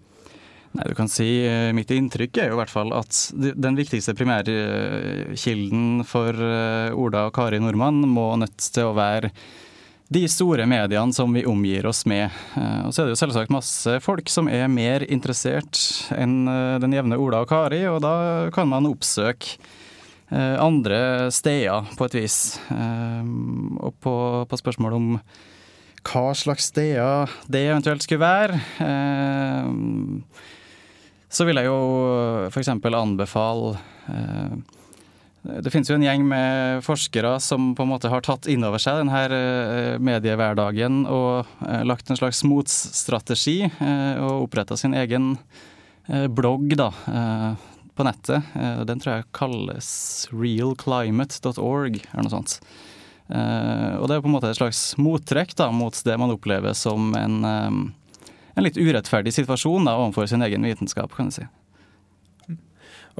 Nei, 0.74 0.88
du 0.90 0.96
kan 0.98 1.10
si 1.12 1.28
eh, 1.46 1.70
Mitt 1.76 1.92
inntrykk 1.94 2.40
er 2.42 2.48
jo 2.50 2.56
i 2.56 2.62
hvert 2.64 2.74
fall 2.74 2.90
at 2.98 3.18
den 3.38 3.76
viktigste 3.78 4.16
primærkilden 4.18 6.02
for 6.10 6.34
eh, 6.34 6.98
Ola 6.98 7.28
og 7.28 7.36
Kari 7.36 7.60
Nordmann 7.62 8.02
må 8.10 8.32
nødt 8.42 8.58
til 8.74 8.90
å 8.90 8.96
være 8.98 9.30
de 10.14 10.24
store 10.30 10.68
mediene 10.70 11.16
som 11.16 11.34
vi 11.34 11.46
omgir 11.50 11.88
oss 11.90 12.04
med. 12.10 12.30
Eh, 12.56 12.82
og 12.88 12.94
så 12.94 13.04
er 13.04 13.10
det 13.10 13.16
jo 13.16 13.22
selvsagt 13.24 13.54
masse 13.54 14.00
folk 14.04 14.30
som 14.32 14.50
er 14.52 14.72
mer 14.72 15.06
interessert 15.10 15.80
enn 16.16 16.44
den 16.84 16.94
jevne 16.96 17.20
Ola 17.20 17.44
og 17.44 17.50
Kari, 17.52 17.84
og 17.90 18.02
da 18.06 18.16
kan 18.54 18.70
man 18.72 18.90
oppsøke 18.90 19.58
andre 20.34 21.30
steder 21.30 21.92
på 21.94 22.08
et 22.08 22.16
vis. 22.18 22.36
Og 22.74 23.92
på, 24.02 24.14
på 24.50 24.58
spørsmål 24.58 24.96
om 24.98 25.10
hva 26.04 26.34
slags 26.36 26.68
steder 26.72 27.32
det 27.52 27.64
eventuelt 27.70 28.04
skulle 28.04 28.24
være. 28.24 28.60
Eh, 28.84 29.68
så 31.34 31.48
vil 31.48 31.58
jeg 31.58 31.70
jo 31.70 31.80
f.eks. 32.52 32.70
anbefale 32.76 33.76
eh, 34.12 34.58
Det 35.44 35.72
finnes 35.74 35.90
jo 35.92 35.98
en 35.98 36.06
gjeng 36.06 36.24
med 36.24 36.84
forskere 36.86 37.34
som 37.44 37.74
på 37.76 37.84
en 37.84 37.90
måte 37.92 38.08
har 38.12 38.24
tatt 38.24 38.48
inn 38.48 38.64
over 38.64 38.80
seg 38.80 39.02
denne 39.02 39.24
eh, 39.36 39.98
mediehverdagen 40.00 41.02
og 41.12 41.50
lagt 41.84 42.08
en 42.08 42.20
slags 42.20 42.46
motstrategi 42.48 43.58
og 43.68 44.46
oppretta 44.46 44.78
sin 44.80 44.96
egen 44.96 45.34
blogg 46.36 46.74
da, 46.80 46.90
på 47.96 48.06
nettet. 48.08 48.50
Den 48.88 49.00
tror 49.00 49.14
jeg 49.14 49.28
kalles 49.36 49.90
realclimate.org, 50.36 52.02
eller 52.12 52.28
noe 52.28 52.34
sånt. 52.34 52.58
Og 53.32 54.04
det 54.12 54.18
er 54.18 54.24
på 54.26 54.28
en 54.28 54.36
måte 54.36 54.52
et 54.52 54.60
slags 54.60 54.82
mottrekk 55.00 55.56
da, 55.60 55.70
mot 55.72 55.96
det 56.04 56.18
man 56.20 56.36
opplever 56.36 56.76
som 56.76 57.16
en, 57.16 57.40
en 57.48 58.68
litt 58.68 58.80
urettferdig 58.80 59.32
situasjon 59.36 59.88
da, 59.88 59.96
overfor 59.96 60.28
sin 60.28 60.44
egen 60.44 60.68
vitenskap, 60.68 61.16
kan 61.16 61.32
du 61.32 61.38
si. 61.40 61.48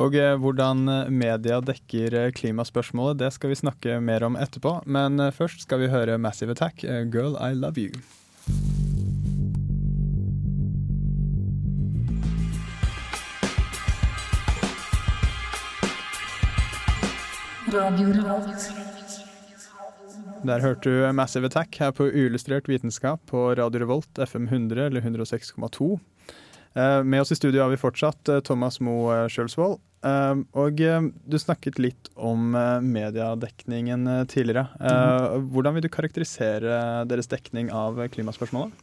Og 0.02 0.16
eh, 0.18 0.34
hvordan 0.42 0.88
media 1.14 1.60
dekker 1.62 2.32
klimaspørsmålet, 2.34 3.20
det 3.22 3.34
skal 3.36 3.54
vi 3.54 3.60
snakke 3.62 4.00
mer 4.02 4.26
om 4.26 4.38
etterpå. 4.40 4.80
Men 4.90 5.20
eh, 5.22 5.34
først 5.34 5.68
skal 5.68 5.84
vi 5.84 5.92
høre 5.94 6.18
Massive 6.18 6.58
Attack, 6.58 6.82
'Girl 6.82 7.38
I 7.38 7.54
Love 7.54 7.90
You'. 7.90 8.02
Radio. 17.74 18.06
Der 20.44 20.62
hørte 20.62 20.90
du 20.90 21.12
Massive 21.16 21.46
Attack 21.46 21.78
her 21.80 21.92
på 21.92 22.04
Uillustrert 22.04 22.68
vitenskap 22.70 23.22
på 23.26 23.54
Radio 23.58 23.80
Revolt 23.82 24.20
FM 24.20 24.46
100 24.46 24.86
eller 24.86 25.02
106,2. 25.02 25.98
Eh, 26.74 27.04
med 27.04 27.22
oss 27.22 27.32
i 27.32 27.36
studio 27.36 27.62
har 27.62 27.70
vi 27.70 27.78
fortsatt 27.78 28.30
eh, 28.30 28.40
Thomas 28.40 28.80
Moe 28.80 29.24
eh, 29.24 29.28
Sjølsvold. 29.30 29.82
Og 30.60 30.82
du 31.32 31.36
snakket 31.40 31.78
litt 31.80 32.10
om 32.20 32.52
mediedekningen 32.84 34.26
tidligere. 34.28 34.66
Mhm. 34.76 35.46
Hvordan 35.54 35.78
vil 35.78 35.86
du 35.86 35.88
karakterisere 35.88 37.06
deres 37.08 37.32
dekning 37.32 37.70
av 37.72 38.02
klimaspørsmålet? 38.12 38.76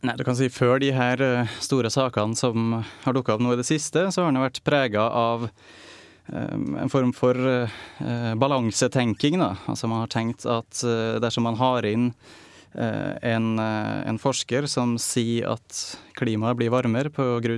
Nei, 0.00 0.14
du 0.16 0.24
kan 0.24 0.38
si 0.38 0.48
Før 0.48 0.80
de 0.80 0.94
her 0.96 1.20
store 1.60 1.90
sakene 1.92 2.40
som 2.40 2.78
har 3.04 3.12
dukka 3.18 3.36
opp 3.36 3.44
nå 3.44 3.52
i 3.52 3.60
det 3.60 3.68
siste, 3.68 4.06
så 4.08 4.24
har 4.24 4.32
den 4.32 4.40
vært 4.40 4.62
prega 4.64 5.04
av 5.04 5.44
en 6.32 6.88
form 6.88 7.12
for 7.12 7.36
balansetenking. 8.40 9.36
Da. 9.44 9.58
Altså 9.68 9.92
man 9.92 10.06
har 10.06 10.16
tenkt 10.16 10.48
at 10.48 10.80
dersom 11.20 11.44
man 11.50 11.60
har 11.60 11.84
inn 11.84 12.14
en, 12.74 13.58
en, 13.58 14.18
forsker 14.20 14.66
som 14.68 14.96
sier 15.00 15.46
at 15.48 15.78
klimaet 16.18 16.58
blir 16.58 16.72
varmere 16.74 17.08
pga. 17.08 17.56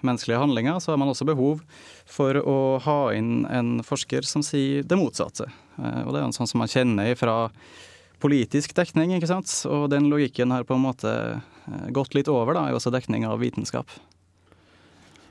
menneskelige 0.00 0.38
handlinger, 0.38 0.78
så 0.78 0.92
har 0.92 1.00
man 1.00 1.10
også 1.10 1.26
behov 1.26 1.64
for 2.06 2.38
å 2.38 2.78
ha 2.84 2.98
inn 3.16 3.46
en 3.50 3.80
forsker 3.82 4.22
som 4.22 4.44
sier 4.46 4.84
det 4.86 4.98
motsatte. 5.00 5.48
og 5.78 6.12
det 6.12 6.20
er 6.20 6.24
en 6.28 6.36
sånn 6.36 6.50
som 6.50 6.62
man 6.62 6.70
kjenner 6.70 7.14
fra 7.18 7.50
politisk 8.22 8.74
dekning, 8.76 9.16
ikke 9.16 9.28
sant. 9.28 9.50
Og 9.68 9.88
den 9.92 10.08
logikken 10.12 10.54
har 10.54 10.64
på 10.64 10.78
en 10.78 10.86
måte 10.86 11.14
gått 11.90 12.14
litt 12.14 12.30
over, 12.30 12.54
da, 12.56 12.68
i 12.68 12.76
også 12.76 12.92
dekning 12.94 13.26
av 13.28 13.40
vitenskap. 13.42 13.90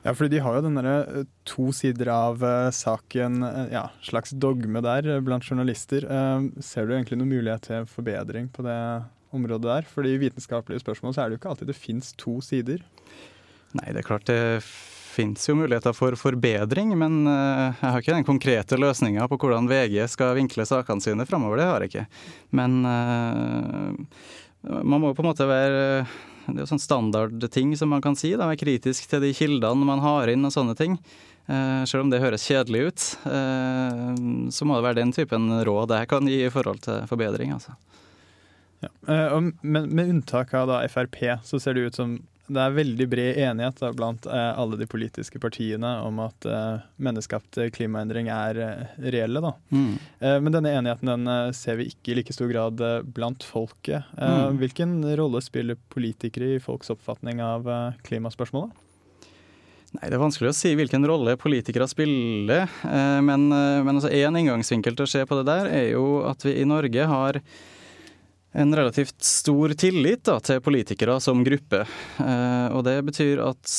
Ja, 0.04 0.12
fordi 0.12 0.34
de 0.36 0.42
har 0.44 0.58
jo 0.58 0.64
den 0.66 0.76
derre 0.76 0.96
eh, 1.08 1.28
to 1.48 1.70
sider 1.72 2.10
av 2.12 2.42
uh, 2.44 2.68
saken, 2.76 3.40
uh, 3.40 3.64
ja, 3.72 3.86
slags 4.04 4.34
dogme 4.36 4.82
der 4.84 5.08
blant 5.24 5.46
journalister. 5.48 6.04
Ser 6.60 6.84
du 6.84 6.92
egentlig 6.92 7.16
noen 7.20 7.32
mulighet 7.32 7.70
til 7.70 7.86
forbedring 7.88 8.50
på 8.52 8.66
det 8.66 8.78
området 9.34 9.70
der? 9.70 9.88
Fordi 9.88 10.12
i 10.12 10.20
vitenskapelige 10.26 10.84
spørsmål 10.84 11.16
så 11.16 11.24
er 11.24 11.30
det 11.30 11.38
jo 11.38 11.42
ikke 11.42 11.54
alltid 11.54 11.72
det 11.72 11.78
fins 11.78 12.12
to 12.20 12.36
sider. 12.44 12.84
Nei, 13.74 13.88
det 13.94 14.02
er 14.02 14.06
klart 14.06 14.28
det 14.28 14.60
fins 15.14 15.48
jo 15.48 15.56
muligheter 15.56 15.94
for 15.96 16.16
forbedring, 16.18 16.92
men 16.98 17.20
jeg 17.24 17.74
har 17.80 18.00
ikke 18.00 18.16
den 18.16 18.26
konkrete 18.26 18.78
løsninga 18.78 19.28
på 19.30 19.38
hvordan 19.38 19.70
VG 19.70 20.00
skal 20.10 20.34
vinkle 20.36 20.66
sakene 20.66 21.02
sine 21.02 21.26
framover. 21.26 21.62
Det 21.62 21.68
har 21.70 21.84
jeg 21.84 21.92
ikke. 21.92 22.06
Men 22.58 22.80
man 24.64 25.02
må 25.02 25.12
på 25.14 25.24
en 25.24 25.30
måte 25.30 25.48
være 25.48 25.82
det 26.44 26.58
er 26.58 26.64
jo 26.64 26.72
sånn 26.74 26.82
standardting 26.82 27.72
som 27.78 27.88
man 27.92 28.02
kan 28.04 28.16
si. 28.18 28.34
da, 28.36 28.48
Være 28.50 28.60
kritisk 28.60 29.08
til 29.08 29.22
de 29.24 29.32
kildene 29.36 29.86
man 29.88 30.02
har 30.04 30.28
inn 30.28 30.44
og 30.44 30.52
sånne 30.52 30.76
ting. 30.76 30.98
Eh, 31.46 31.84
selv 31.88 32.04
om 32.04 32.12
det 32.12 32.22
høres 32.22 32.44
kjedelig 32.48 32.82
ut, 32.88 33.06
eh, 33.28 34.12
så 34.52 34.68
må 34.68 34.76
det 34.76 34.86
være 34.86 35.00
den 35.00 35.12
typen 35.16 35.48
råd 35.64 35.92
jeg 35.96 36.10
kan 36.12 36.28
gi 36.28 36.42
i 36.44 36.52
forhold 36.52 36.84
til 36.84 37.04
forbedring. 37.08 37.52
altså. 37.56 37.76
Ja. 38.84 38.90
Eh, 39.08 39.40
men 39.62 39.88
med 39.88 40.12
unntak 40.12 40.54
av 40.54 40.68
da 40.68 40.82
Frp, 40.88 41.20
så 41.44 41.60
ser 41.60 41.74
det 41.74 41.88
ut 41.88 42.00
som 42.00 42.18
det 42.44 42.60
er 42.60 42.74
veldig 42.76 43.04
bred 43.08 43.38
enighet 43.40 43.78
da, 43.80 43.90
blant 43.96 44.26
eh, 44.28 44.50
alle 44.60 44.76
de 44.76 44.88
politiske 44.90 45.40
partiene 45.40 45.94
om 46.04 46.18
at 46.26 46.44
eh, 46.44 46.84
menneskeskapt 47.00 47.56
klimaendring 47.72 48.28
er 48.32 48.60
eh, 48.60 48.94
reelle. 49.14 49.40
Da. 49.40 49.54
Mm. 49.72 49.94
Eh, 50.20 50.36
men 50.44 50.52
denne 50.52 50.74
enigheten 50.76 51.08
den 51.08 51.30
eh, 51.30 51.52
ser 51.56 51.80
vi 51.80 51.88
ikke 51.88 52.12
i 52.12 52.18
like 52.20 52.36
stor 52.36 52.52
grad 52.52 52.84
eh, 52.84 53.00
blant 53.16 53.46
folket. 53.48 54.04
Mm. 54.20 54.60
Hvilken 54.60 54.96
rolle 55.16 55.40
spiller 55.44 55.80
politikere 55.94 56.58
i 56.58 56.62
folks 56.62 56.92
oppfatning 56.92 57.40
av 57.44 57.68
klimaspørsmålet? 58.04 58.76
Nei, 59.94 60.08
Det 60.10 60.16
er 60.16 60.20
vanskelig 60.20 60.50
å 60.50 60.56
si 60.58 60.74
hvilken 60.76 61.06
rolle 61.08 61.38
politikere 61.40 61.86
spiller. 61.88 62.66
Men, 62.82 63.46
men 63.46 63.92
altså 63.94 64.10
inngangsvinkel 64.10 64.96
til 64.98 65.06
å 65.06 65.12
se 65.12 65.22
på 65.28 65.38
det 65.38 65.44
der 65.46 65.68
er 65.70 65.86
jo 65.92 66.24
at 66.26 66.42
vi 66.44 66.56
i 66.58 66.66
Norge 66.66 67.06
har 67.08 67.38
en 68.56 68.76
relativt 68.76 69.22
stor 69.22 69.72
tillit 69.74 70.22
da, 70.24 70.36
til 70.40 70.60
politikere 70.62 71.16
som 71.22 71.42
gruppe. 71.46 71.80
Eh, 72.22 72.66
og 72.70 72.84
det 72.86 73.00
betyr 73.08 73.42
at 73.42 73.72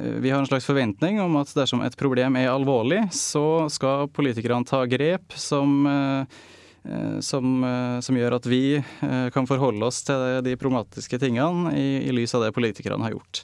eh, 0.00 0.16
vi 0.24 0.32
har 0.32 0.42
en 0.42 0.48
slags 0.48 0.66
forventning 0.66 1.20
om 1.22 1.38
at 1.38 1.52
dersom 1.54 1.84
et 1.86 1.94
problem 1.98 2.38
er 2.40 2.50
alvorlig, 2.50 3.04
så 3.14 3.68
skal 3.70 4.10
politikerne 4.10 4.66
ta 4.66 4.82
grep 4.90 5.36
som, 5.38 5.78
eh, 5.86 6.42
som, 7.22 7.54
som 8.02 8.18
gjør 8.18 8.36
at 8.36 8.44
vi 8.46 8.78
kan 9.34 9.46
forholde 9.50 9.88
oss 9.88 10.04
til 10.06 10.20
de 10.46 10.52
problematiske 10.54 11.18
tingene 11.18 11.72
i, 11.74 11.88
i 12.06 12.12
lys 12.14 12.34
av 12.38 12.44
det 12.46 12.52
politikerne 12.54 13.02
har 13.02 13.16
gjort. 13.16 13.40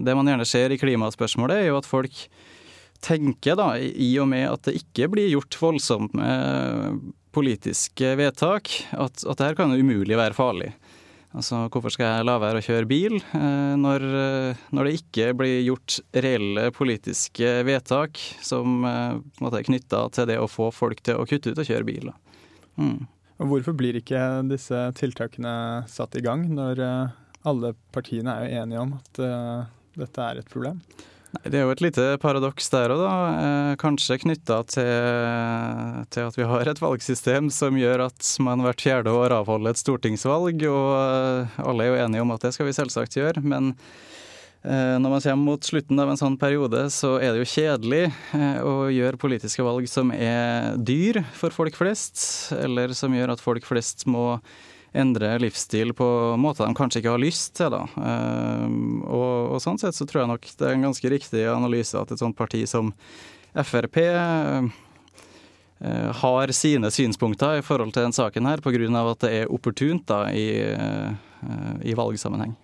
Det 0.00 0.14
man 0.16 0.30
gjerne 0.30 0.46
ser 0.48 0.72
i 0.72 0.78
klimaspørsmålet, 0.80 1.58
er 1.58 1.68
jo 1.68 1.76
at 1.76 1.88
folk 1.88 2.16
tenker, 3.04 3.58
da, 3.60 3.74
i 3.76 4.08
og 4.22 4.30
med 4.32 4.46
at 4.48 4.70
det 4.70 4.78
ikke 4.80 5.10
blir 5.12 5.28
gjort 5.34 5.58
voldsomme 5.60 6.30
politiske 7.36 8.14
vedtak, 8.18 8.72
at, 8.96 9.22
at 9.28 9.42
det 9.42 9.54
kan 9.58 9.74
umulig 9.76 10.16
være 10.16 10.36
farlig. 10.36 10.72
Altså, 11.36 11.66
hvorfor 11.68 11.92
skal 11.92 12.08
jeg 12.08 12.24
la 12.24 12.36
være 12.40 12.62
å 12.62 12.64
kjøre 12.64 12.88
bil 12.88 13.18
eh, 13.18 13.74
når, 13.76 14.04
eh, 14.08 14.60
når, 14.72 14.88
det 14.88 15.00
ikke 15.00 15.26
blir 15.36 15.58
gjort 15.66 15.98
reelle 16.24 16.70
politiske 16.72 17.50
vedtak 17.66 18.20
som 18.44 18.86
eh, 18.88 19.18
er 19.50 19.66
knytta 19.66 20.06
til 20.16 20.30
det 20.30 20.38
å 20.40 20.48
få 20.48 20.70
folk 20.72 21.02
til 21.04 21.20
å 21.20 21.26
kutte 21.28 21.52
ut 21.52 21.60
og 21.60 21.68
kjøre 21.68 21.88
bil? 21.88 22.08
Mm. 22.80 23.04
Hvorfor 23.36 23.76
blir 23.76 23.98
ikke 24.00 24.22
disse 24.48 24.80
tiltakene 24.96 25.84
satt 25.92 26.16
i 26.16 26.24
gang, 26.24 26.46
når 26.56 26.80
alle 27.44 27.74
partiene 27.92 28.32
er 28.46 28.62
enige 28.62 28.80
om 28.80 28.94
at 28.96 29.20
dette 29.98 30.24
er 30.24 30.40
et 30.40 30.48
problem? 30.48 30.80
Det 31.44 31.58
er 31.58 31.64
jo 31.66 31.72
et 31.74 31.82
lite 31.84 32.04
paradoks 32.22 32.70
der 32.72 32.92
òg, 32.94 33.02
da. 33.02 33.12
Eh, 33.42 33.72
kanskje 33.80 34.18
knytta 34.22 34.60
til, 34.70 34.90
til, 36.14 36.28
at 36.28 36.38
vi 36.38 36.48
har 36.48 36.70
et 36.70 36.82
valgsystem 36.82 37.50
som 37.54 37.78
gjør 37.78 38.06
at 38.08 38.30
man 38.42 38.64
hvert 38.64 38.84
fjerde 38.84 39.14
år 39.14 39.34
avholder 39.36 39.74
et 39.74 39.80
stortingsvalg, 39.82 40.62
og 40.70 40.90
eh, 40.96 41.56
alle 41.66 41.86
er 41.86 41.90
jo 41.90 42.04
enige 42.04 42.26
om 42.26 42.34
at 42.34 42.46
det 42.46 42.54
skal 42.56 42.68
vi 42.68 42.76
selvsagt 42.76 43.18
gjøre. 43.18 43.42
Men 43.44 43.72
eh, 44.64 44.96
når 45.02 45.16
man 45.16 45.24
kommer 45.26 45.50
mot 45.50 45.68
slutten 45.68 46.02
av 46.02 46.12
en 46.12 46.20
sånn 46.20 46.38
periode, 46.40 46.86
så 46.94 47.16
er 47.18 47.34
det 47.34 47.42
jo 47.44 47.50
kjedelig 47.56 48.04
å 48.62 48.78
gjøre 48.94 49.20
politiske 49.20 49.66
valg 49.66 49.90
som 49.90 50.14
er 50.14 50.78
dyr 50.78 51.20
for 51.36 51.54
folk 51.54 51.76
flest, 51.78 52.54
eller 52.56 52.96
som 52.96 53.14
gjør 53.14 53.36
at 53.36 53.44
folk 53.44 53.66
flest 53.68 54.08
må 54.10 54.32
endre 54.96 55.34
livsstil 55.42 55.92
på 55.96 56.08
måter 56.40 56.66
de 56.66 56.76
kanskje 56.76 57.02
ikke 57.02 57.14
har 57.14 57.22
lyst 57.22 57.54
til. 57.58 57.70
Da. 57.74 57.84
Ehm, 58.00 59.04
og, 59.04 59.54
og, 59.54 59.60
sånn 59.62 59.80
sett 59.80 59.96
så 59.96 60.06
tror 60.08 60.24
jeg 60.24 60.32
nok 60.32 60.50
det 60.58 60.66
er 60.66 60.74
en 60.76 60.88
ganske 60.88 61.12
riktig 61.12 61.46
analyse 61.52 61.98
at 61.98 62.12
et 62.12 62.22
sånt 62.22 62.38
parti 62.38 62.64
som 62.70 62.92
Frp 63.56 64.02
eh, 64.02 64.68
har 66.20 66.52
sine 66.56 66.90
synspunkter 66.92 67.60
i 67.60 67.64
forhold 67.64 67.94
til 67.96 68.04
den 68.08 68.16
saken 68.16 68.48
her, 68.50 68.60
pga. 68.64 68.90
at 69.12 69.24
det 69.24 69.32
er 69.32 69.52
opportunt 69.52 70.06
da, 70.08 70.26
i, 70.28 70.48
eh, 70.72 71.74
i 71.84 71.96
valgsammenheng. 71.96 72.56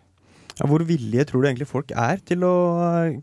Ja, 0.58 0.68
hvor 0.68 0.84
villige 0.84 1.24
tror 1.28 1.42
du 1.42 1.48
egentlig 1.48 1.70
folk 1.70 1.94
er 1.96 2.20
til 2.28 2.44
å 2.44 2.52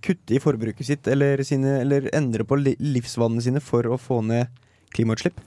kutte 0.01 0.33
i 0.33 0.41
forbruket 0.41 0.87
sitt, 0.87 1.07
eller, 1.07 1.43
sine, 1.45 1.81
eller 1.83 2.09
endre 2.17 2.45
på 2.47 2.57
livsvanene 2.57 3.45
sine 3.45 3.61
for 3.61 3.85
å 3.85 3.99
få 4.01 4.23
ned 4.25 4.49
klimautslipp? 4.95 5.37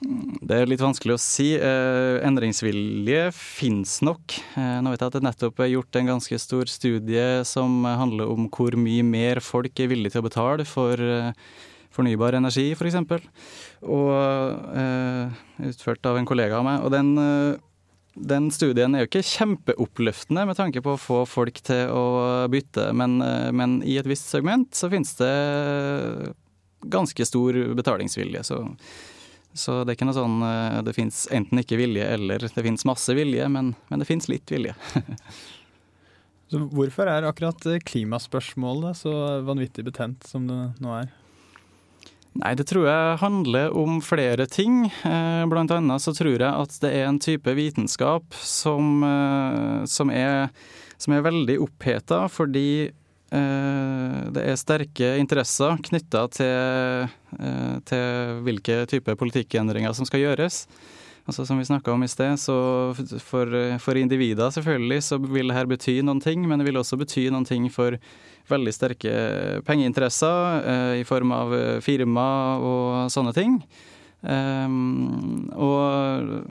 Det 0.00 0.56
er 0.56 0.68
litt 0.70 0.80
vanskelig 0.80 1.12
å 1.12 1.20
si. 1.20 1.50
Eh, 1.60 2.18
endringsvilje 2.24 3.26
finnes 3.36 3.98
nok. 4.06 4.32
Eh, 4.56 4.78
nå 4.80 4.94
vet 4.94 5.02
jeg 5.02 5.12
at 5.12 5.18
det 5.18 5.26
nettopp 5.26 5.60
er 5.60 5.74
gjort 5.74 5.98
en 6.00 6.08
ganske 6.14 6.38
stor 6.40 6.70
studie 6.72 7.42
som 7.48 7.84
handler 7.84 8.32
om 8.32 8.46
hvor 8.48 8.76
mye 8.80 9.04
mer 9.04 9.42
folk 9.44 9.76
er 9.76 9.90
villige 9.92 10.14
til 10.14 10.22
å 10.22 10.28
betale 10.30 10.64
for 10.68 11.04
eh, 11.04 11.34
fornybar 11.92 12.38
energi, 12.38 12.70
f.eks. 12.72 12.96
Og 13.84 14.08
eh, 14.80 15.42
utført 15.68 16.08
av 16.08 16.16
en 16.16 16.30
kollega 16.32 16.62
av 16.62 16.64
meg. 16.64 16.80
Og 16.80 16.96
den, 16.96 17.12
den, 18.16 18.48
studien 18.56 18.96
er 18.96 19.04
jo 19.04 19.12
ikke 19.12 19.26
kjempeoppløftende 19.34 20.48
med 20.48 20.56
tanke 20.56 20.80
på 20.80 20.96
å 20.96 21.02
få 21.04 21.22
folk 21.28 21.60
til 21.66 21.92
å 21.92 22.06
bytte, 22.48 22.88
men, 22.96 23.20
men 23.52 23.82
i 23.84 24.00
et 24.00 24.08
visst 24.08 24.32
segment 24.32 24.72
så 24.72 24.88
finnes 24.88 25.12
det 25.20 25.32
ganske 26.88 27.28
stor 27.28 27.64
betalingsvilje. 27.76 28.48
så 28.48 28.64
så 29.52 29.80
det 29.82 29.92
er 29.92 29.98
ikke 29.98 30.06
noe 30.06 30.16
sånn 30.16 30.42
eh, 30.46 30.80
det 30.86 30.94
fins 30.94 31.24
enten 31.34 31.62
ikke 31.62 31.78
vilje 31.80 32.06
eller 32.16 32.42
det 32.44 32.64
fins 32.66 32.86
masse 32.88 33.14
vilje, 33.16 33.48
men, 33.50 33.72
men 33.90 34.02
det 34.02 34.06
fins 34.08 34.28
litt 34.30 34.50
vilje. 34.50 34.76
så 36.50 36.60
hvorfor 36.70 37.10
er 37.10 37.26
akkurat 37.26 37.66
eh, 37.66 37.82
klimaspørsmålet 37.82 39.02
så 39.02 39.14
vanvittig 39.46 39.88
betent 39.88 40.28
som 40.28 40.46
det 40.50 40.60
nå 40.82 40.94
er? 41.00 41.10
Nei, 42.38 42.52
det 42.54 42.68
tror 42.70 42.86
jeg 42.86 43.18
handler 43.24 43.74
om 43.74 43.98
flere 44.06 44.46
ting. 44.46 44.84
Eh, 44.86 45.42
blant 45.50 45.74
annet 45.74 46.04
så 46.04 46.14
tror 46.14 46.36
jeg 46.36 46.46
at 46.46 46.78
det 46.84 46.92
er 46.94 47.08
en 47.08 47.18
type 47.18 47.56
vitenskap 47.58 48.38
som, 48.38 49.02
som, 49.90 50.14
er, 50.14 50.46
som 50.94 51.16
er 51.16 51.26
veldig 51.26 51.58
oppheta 51.66 52.22
fordi 52.30 52.92
det 53.30 54.42
er 54.42 54.56
sterke 54.58 55.12
interesser 55.20 55.76
knytta 55.86 56.24
til, 56.34 57.12
eh, 57.38 57.76
til, 57.86 58.40
hvilke 58.46 58.80
typer 58.90 59.18
politikkendringer 59.20 59.94
som 59.94 60.08
skal 60.08 60.24
gjøres. 60.24 60.64
Altså 61.28 61.44
Som 61.46 61.60
vi 61.60 61.68
snakka 61.68 61.92
om 61.92 62.02
i 62.02 62.08
sted, 62.10 62.34
så 62.40 62.56
for, 63.22 63.78
for, 63.78 63.94
individer 63.94 64.50
selvfølgelig 64.50 65.02
så 65.04 65.18
vil 65.20 65.52
dette 65.52 65.68
bety 65.70 66.00
noen 66.02 66.20
ting, 66.20 66.42
men 66.48 66.58
det 66.58 66.66
vil 66.66 66.80
også 66.80 66.98
bety 66.98 67.28
noen 67.30 67.46
ting 67.46 67.68
for 67.70 67.94
veldig 68.50 68.72
sterke 68.74 69.12
pengeinteresser 69.68 70.66
eh, 70.66 70.94
i 71.02 71.06
form 71.06 71.30
av 71.36 71.54
firma 71.86 72.26
og 72.58 73.14
sånne 73.14 73.36
ting. 73.36 73.60
Um, 74.20 75.48
og 75.54 76.50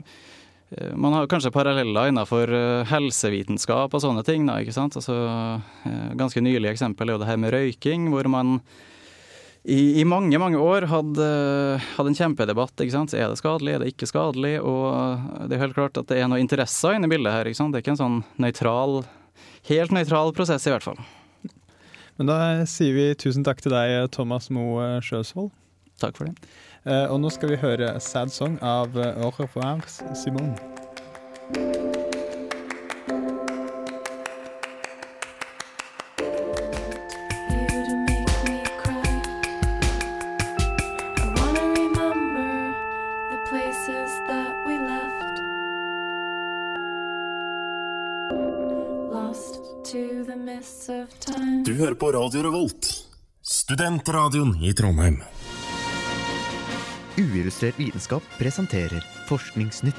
man 0.94 1.12
har 1.16 1.26
kanskje 1.26 1.50
paralleller 1.50 2.12
innenfor 2.12 2.52
eh, 2.54 2.86
helsevitenskap 2.86 3.94
og 3.94 4.02
sånne 4.04 4.22
ting. 4.26 4.46
Da, 4.46 4.60
ikke 4.62 4.74
sant? 4.76 4.94
Altså, 4.98 5.16
eh, 5.88 6.12
ganske 6.18 6.42
nylig 6.44 6.70
eksempel 6.70 7.10
er 7.10 7.16
jo 7.16 7.22
det 7.24 7.30
her 7.30 7.40
med 7.42 7.54
røyking, 7.54 8.06
hvor 8.12 8.28
man 8.30 8.60
i, 9.66 10.00
i 10.00 10.04
mange 10.08 10.38
mange 10.40 10.56
år 10.62 10.86
hadde, 10.88 11.26
hadde 11.96 12.12
en 12.12 12.16
kjempedebatt. 12.16 12.78
ikke 12.78 12.94
sant? 12.94 13.14
Er 13.18 13.28
det 13.28 13.40
skadelig, 13.42 13.74
er 13.74 13.82
det 13.82 13.90
ikke 13.92 14.08
skadelig? 14.08 14.54
Og 14.62 15.48
det 15.50 15.58
er 15.58 15.64
helt 15.66 15.76
klart 15.76 15.98
at 16.00 16.08
det 16.08 16.20
er 16.20 16.30
noen 16.30 16.46
interesser 16.46 16.96
inne 16.96 17.10
i 17.10 17.12
bildet 17.12 17.34
her. 17.34 17.50
ikke 17.50 17.60
sant? 17.60 17.74
Det 17.74 17.80
er 17.80 17.84
ikke 17.84 17.96
en 17.98 18.04
sånn 18.04 18.20
nøytral, 18.40 19.00
helt 19.68 19.96
nøytral 19.96 20.32
prosess, 20.38 20.64
i 20.70 20.72
hvert 20.72 20.86
fall. 20.86 21.02
Men 22.20 22.30
da 22.30 22.38
sier 22.68 22.94
vi 22.94 23.10
tusen 23.18 23.44
takk 23.44 23.60
til 23.64 23.74
deg, 23.74 24.06
Thomas 24.14 24.48
Moe 24.54 25.00
Sjøsvold. 25.04 25.50
Takk 26.00 26.16
for 26.16 26.30
det. 26.30 26.50
Eh, 26.84 27.06
og 27.12 27.18
nå 27.20 27.28
skal 27.28 27.52
vi 27.52 27.60
høre 27.60 27.92
'Sad 28.00 28.32
Song' 28.32 28.58
av 28.62 28.96
Au 28.96 29.28
eh, 29.28 29.40
revoir, 29.40 29.84
Simone. 30.14 30.56
Du 51.64 51.74
hører 51.74 51.94
på 51.94 52.12
Radio 52.12 52.42
Revolt, 52.42 52.86
studentradioen 53.42 54.56
i 54.62 54.72
Trondheim. 54.72 55.20
Uillustrert 57.20 57.76
vitenskap 57.76 58.22
presenterer 58.38 59.02
Forskningsnytt. 59.28 59.96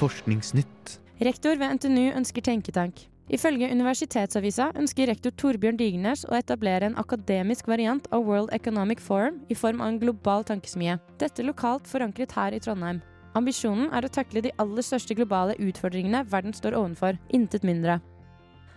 Forskningsnytt. 0.00 1.00
Rektor 1.20 1.58
ved 1.60 1.74
NTNU 1.74 2.14
ønsker 2.16 2.40
tenketank. 2.40 3.02
Ifølge 3.28 3.68
Universitetsavisa 3.68 4.70
ønsker 4.72 5.10
rektor 5.12 5.36
Torbjørn 5.36 5.76
Digernes 5.76 6.24
å 6.24 6.38
etablere 6.38 6.88
en 6.88 6.96
akademisk 6.96 7.68
variant 7.68 8.08
av 8.08 8.24
World 8.24 8.56
Economic 8.56 9.04
Forum 9.04 9.42
i 9.52 9.58
form 9.58 9.84
av 9.84 9.92
en 9.92 10.00
global 10.00 10.48
tankesmie. 10.48 10.96
Dette 11.20 11.44
lokalt 11.44 11.92
forankret 11.92 12.32
her 12.32 12.56
i 12.56 12.62
Trondheim. 12.64 13.04
Ambisjonen 13.36 13.92
er 13.92 14.06
å 14.06 14.14
takle 14.16 14.40
de 14.40 14.56
aller 14.62 14.86
største 14.86 15.12
globale 15.18 15.60
utfordringene 15.60 16.24
verden 16.32 16.56
står 16.56 16.78
ovenfor, 16.80 17.20
intet 17.34 17.68
mindre. 17.68 18.00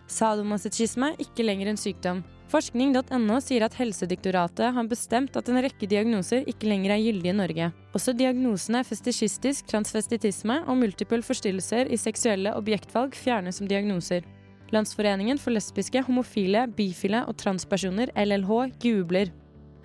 Sadomasochisme 0.07 1.13
ikke 1.21 1.45
lenger 1.45 1.71
en 1.71 1.79
sykdom. 1.79 2.23
Forskning.no 2.47 3.37
sier 3.43 3.65
at 3.65 3.75
Helsediktoratet 3.75 4.71
har 4.71 4.87
bestemt 4.87 5.35
at 5.35 5.49
en 5.51 5.59
rekke 5.59 5.89
diagnoser 5.89 6.45
ikke 6.47 6.69
lenger 6.69 6.93
er 6.95 7.01
gyldige 7.03 7.33
i 7.33 7.35
Norge. 7.35 7.67
Også 7.97 8.13
diagnosene 8.15 8.85
festisjistisk 8.87 9.67
transvestitisme 9.67 10.61
og 10.63 10.79
multiple 10.79 11.19
forstyrrelser 11.27 11.91
i 11.91 11.99
seksuelle 11.99 12.53
objektvalg 12.55 13.17
fjernes 13.19 13.59
som 13.59 13.67
diagnoser. 13.67 14.23
Landsforeningen 14.71 15.39
for 15.39 15.55
lesbiske, 15.55 15.99
homofile, 16.07 16.65
bifile 16.77 17.25
og 17.27 17.35
transpersoner, 17.39 18.13
LLH, 18.15 18.53
jubler. 18.83 19.33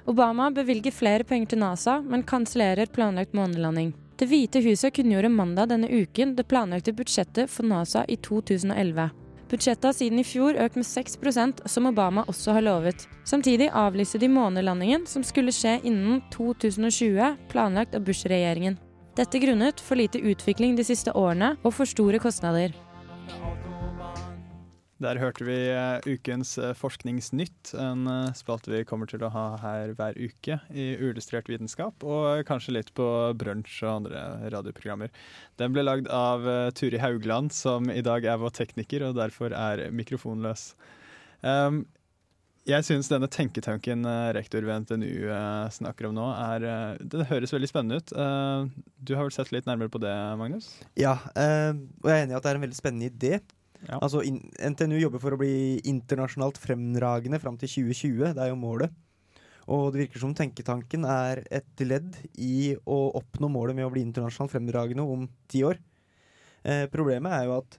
Obama 0.06 0.48
bevilger 0.54 0.94
flere 0.94 1.26
penger 1.26 1.52
til 1.52 1.62
NASA, 1.62 1.98
men 2.02 2.22
kansellerer 2.26 2.90
planlagt 2.94 3.34
månelanding. 3.34 3.92
Det 4.18 4.28
hvite 4.30 4.62
huset 4.62 4.94
kunngjorde 4.94 5.30
mandag 5.34 5.70
denne 5.72 5.90
uken 5.90 6.36
det 6.38 6.46
planlagte 6.50 6.94
budsjettet 6.94 7.50
for 7.50 7.66
NASA 7.66 8.04
i 8.06 8.18
2011. 8.22 9.10
Budsjettet 9.52 9.84
har 9.84 9.92
siden 9.92 10.20
i 10.22 10.24
fjor 10.24 10.56
økt 10.56 10.78
med 10.80 10.86
6% 10.88 11.58
som 11.68 11.88
Obama 11.90 12.22
også 12.30 12.54
har 12.56 12.64
lovet. 12.64 13.04
Samtidig 13.28 13.66
avlyste 13.68 14.16
de 14.22 14.30
månelandingen 14.32 15.04
som 15.06 15.20
skulle 15.28 15.52
skje 15.52 15.74
innen 15.84 16.22
2020, 16.32 17.34
planlagt 17.52 17.92
av 17.98 18.06
Bush-regjeringen. 18.06 18.78
Dette 19.12 19.42
grunnet 19.42 19.82
for 19.84 20.00
lite 20.00 20.22
utvikling 20.24 20.72
de 20.78 20.86
siste 20.88 21.12
årene 21.12 21.58
og 21.60 21.76
for 21.76 21.84
store 21.84 22.22
kostnader. 22.22 22.72
Der 25.02 25.18
hørte 25.18 25.46
vi 25.46 25.56
uh, 25.74 25.98
ukens 26.06 26.54
uh, 26.62 26.70
Forskningsnytt, 26.78 27.72
en 27.80 28.04
uh, 28.06 28.32
spalte 28.38 28.70
vi 28.70 28.84
kommer 28.86 29.10
til 29.10 29.24
å 29.26 29.30
ha 29.34 29.46
her 29.62 29.94
hver 29.98 30.18
uke 30.20 30.60
i 30.70 30.92
Uillustrert 31.00 31.50
vitenskap, 31.50 32.04
og 32.06 32.44
kanskje 32.46 32.76
litt 32.76 32.92
på 32.94 33.06
brunsj 33.40 33.80
og 33.82 33.96
andre 33.96 34.22
radioprogrammer. 34.54 35.10
Den 35.58 35.74
ble 35.74 35.82
lagd 35.84 36.10
av 36.12 36.46
Turi 36.78 37.00
Haugland, 37.02 37.50
som 37.56 37.90
i 37.90 38.04
dag 38.04 38.24
er 38.24 38.38
vår 38.42 38.54
tekniker 38.62 39.08
og 39.08 39.18
derfor 39.18 39.54
er 39.56 39.88
mikrofonløs. 39.90 40.70
Um, 41.42 41.82
Jeg 42.62 42.84
syns 42.86 43.08
denne 43.10 43.26
tenketanken 43.26 44.04
eh, 44.06 44.28
rektor 44.36 44.62
ved 44.62 44.84
NTNU 44.84 45.26
eh, 45.34 45.70
snakker 45.74 46.06
om 46.06 46.12
nå, 46.14 46.28
er, 46.30 46.62
eh, 46.62 47.00
det 47.02 47.24
høres 47.26 47.50
veldig 47.50 47.66
spennende 47.66 47.98
ut. 47.98 48.12
Eh, 48.14 48.84
Du 49.02 49.16
har 49.18 49.26
vel 49.26 49.34
sett 49.34 49.50
litt 49.50 49.66
nærmere 49.66 49.90
på 49.90 49.98
det, 49.98 50.12
Magnus? 50.38 50.68
Ja, 50.94 51.16
eh, 51.34 51.72
og 51.74 52.06
jeg 52.06 52.20
er 52.20 52.22
enig 52.28 52.36
i 52.36 52.38
at 52.38 52.46
det 52.46 52.52
er 52.52 52.60
en 52.60 52.64
veldig 52.68 52.78
spennende 52.78 53.10
idé. 53.10 53.40
Ja. 53.88 53.98
Altså, 53.98 54.22
in 54.26 54.38
NTNU 54.62 54.98
jobber 55.00 55.22
for 55.22 55.34
å 55.34 55.40
bli 55.40 55.80
internasjonalt 55.90 56.60
fremragende 56.62 57.40
fram 57.42 57.56
til 57.60 57.70
2020. 57.70 58.36
Det 58.36 58.44
er 58.44 58.52
jo 58.52 58.60
målet. 58.60 58.94
Og 59.70 59.92
det 59.94 60.04
virker 60.04 60.22
som 60.22 60.34
tenketanken 60.34 61.06
er 61.06 61.44
et 61.54 61.84
ledd 61.86 62.16
i 62.34 62.74
å 62.82 62.98
oppnå 63.18 63.50
målet 63.52 63.78
med 63.78 63.86
å 63.86 63.92
bli 63.94 64.02
internasjonalt 64.02 64.54
fremragende 64.54 65.06
om 65.06 65.28
ti 65.50 65.62
år. 65.66 65.78
Eh, 66.62 66.86
problemet 66.90 67.34
er 67.36 67.46
jo 67.46 67.58
at 67.60 67.78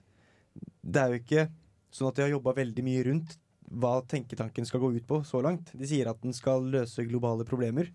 det 0.84 1.00
er 1.00 1.12
jo 1.12 1.20
ikke 1.20 1.46
sånn 1.94 2.10
at 2.10 2.18
de 2.18 2.24
har 2.24 2.32
jobba 2.34 2.56
veldig 2.56 2.84
mye 2.84 3.04
rundt 3.08 3.36
hva 3.74 3.98
tenketanken 4.08 4.66
skal 4.68 4.82
gå 4.82 4.92
ut 4.96 5.06
på 5.08 5.20
så 5.26 5.40
langt. 5.44 5.72
De 5.76 5.88
sier 5.88 6.08
at 6.10 6.20
den 6.22 6.34
skal 6.36 6.66
løse 6.72 7.04
globale 7.08 7.46
problemer. 7.48 7.90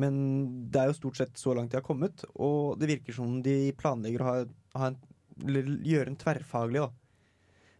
Men 0.00 0.14
det 0.72 0.80
er 0.80 0.90
jo 0.90 0.98
stort 1.00 1.18
sett 1.20 1.38
så 1.38 1.54
langt 1.56 1.72
de 1.72 1.80
har 1.80 1.84
kommet, 1.84 2.22
og 2.32 2.78
det 2.80 2.88
virker 2.88 3.16
som 3.16 3.40
de 3.44 3.72
planlegger 3.76 4.22
å 4.22 4.28
ha, 4.28 4.36
ha 4.78 4.90
en, 4.92 4.96
gjøre 5.84 6.12
en 6.12 6.18
tverrfaglig, 6.20 6.84
da. 6.86 6.99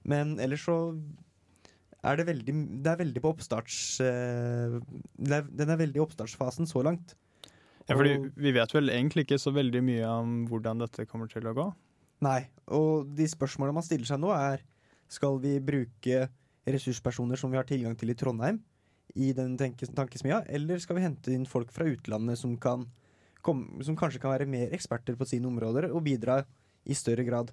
Men 0.09 0.39
ellers 0.41 0.65
så 0.65 0.77
er 2.01 2.17
det 2.17 2.29
veldig 2.31 2.55
Det 2.85 2.93
er 2.93 3.01
veldig 3.03 3.23
på 3.23 3.33
oppstarts... 3.35 3.81
det 4.01 5.35
er, 5.37 5.45
den 5.45 5.73
er 5.73 5.81
veldig 5.81 6.01
i 6.01 6.05
oppstartsfasen 6.05 6.69
så 6.69 6.85
langt. 6.87 7.15
Ja, 7.89 7.97
fordi 7.97 8.17
Vi 8.39 8.55
vet 8.55 8.75
vel 8.75 8.93
egentlig 8.95 9.27
ikke 9.27 9.41
så 9.43 9.53
veldig 9.53 9.83
mye 9.85 10.11
om 10.23 10.35
hvordan 10.49 10.81
dette 10.85 11.09
kommer 11.11 11.29
til 11.31 11.49
å 11.51 11.55
gå. 11.57 11.67
Nei, 12.25 12.45
og 12.73 13.11
de 13.17 13.27
spørsmålene 13.29 13.81
man 13.81 13.87
stiller 13.87 14.09
seg 14.09 14.21
nå 14.21 14.33
er 14.37 14.65
Skal 15.11 15.41
vi 15.43 15.57
bruke 15.65 16.29
ressurspersoner 16.71 17.41
som 17.41 17.51
vi 17.51 17.59
har 17.59 17.67
tilgang 17.69 17.97
til 17.99 18.13
i 18.13 18.17
Trondheim 18.19 18.61
i 19.19 19.33
den 19.35 19.57
tankesmia, 19.59 20.45
eller 20.47 20.79
skal 20.79 20.95
vi 20.95 21.03
hente 21.03 21.33
inn 21.35 21.49
folk 21.49 21.73
fra 21.75 21.89
utlandet 21.89 22.39
som, 22.39 22.53
kan 22.63 22.85
komme, 23.43 23.83
som 23.83 23.97
kanskje 23.99 24.21
kan 24.23 24.31
være 24.37 24.47
mer 24.47 24.71
eksperter 24.77 25.17
på 25.19 25.27
sine 25.27 25.49
områder 25.51 25.89
og 25.91 26.05
bidra 26.07 26.37
i 26.87 26.95
større 26.95 27.25
grad? 27.27 27.51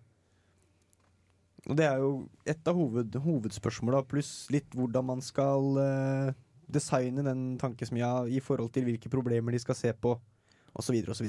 Og 1.68 1.76
det 1.76 1.88
er 1.88 2.00
jo 2.00 2.12
et 2.48 2.70
av 2.70 2.78
hoved, 2.80 3.16
hovedspørsmåla, 3.24 4.06
pluss 4.08 4.48
litt 4.54 4.72
hvordan 4.78 5.08
man 5.10 5.24
skal 5.24 5.80
uh, 5.80 6.36
designe 6.72 7.26
den 7.26 7.58
tankesmia 7.60 8.12
i 8.32 8.40
forhold 8.44 8.72
til 8.76 8.88
hvilke 8.88 9.12
problemer 9.12 9.56
de 9.56 9.60
skal 9.64 9.76
se 9.76 9.92
på, 9.92 10.16
osv. 10.78 11.00
osv. 11.12 11.28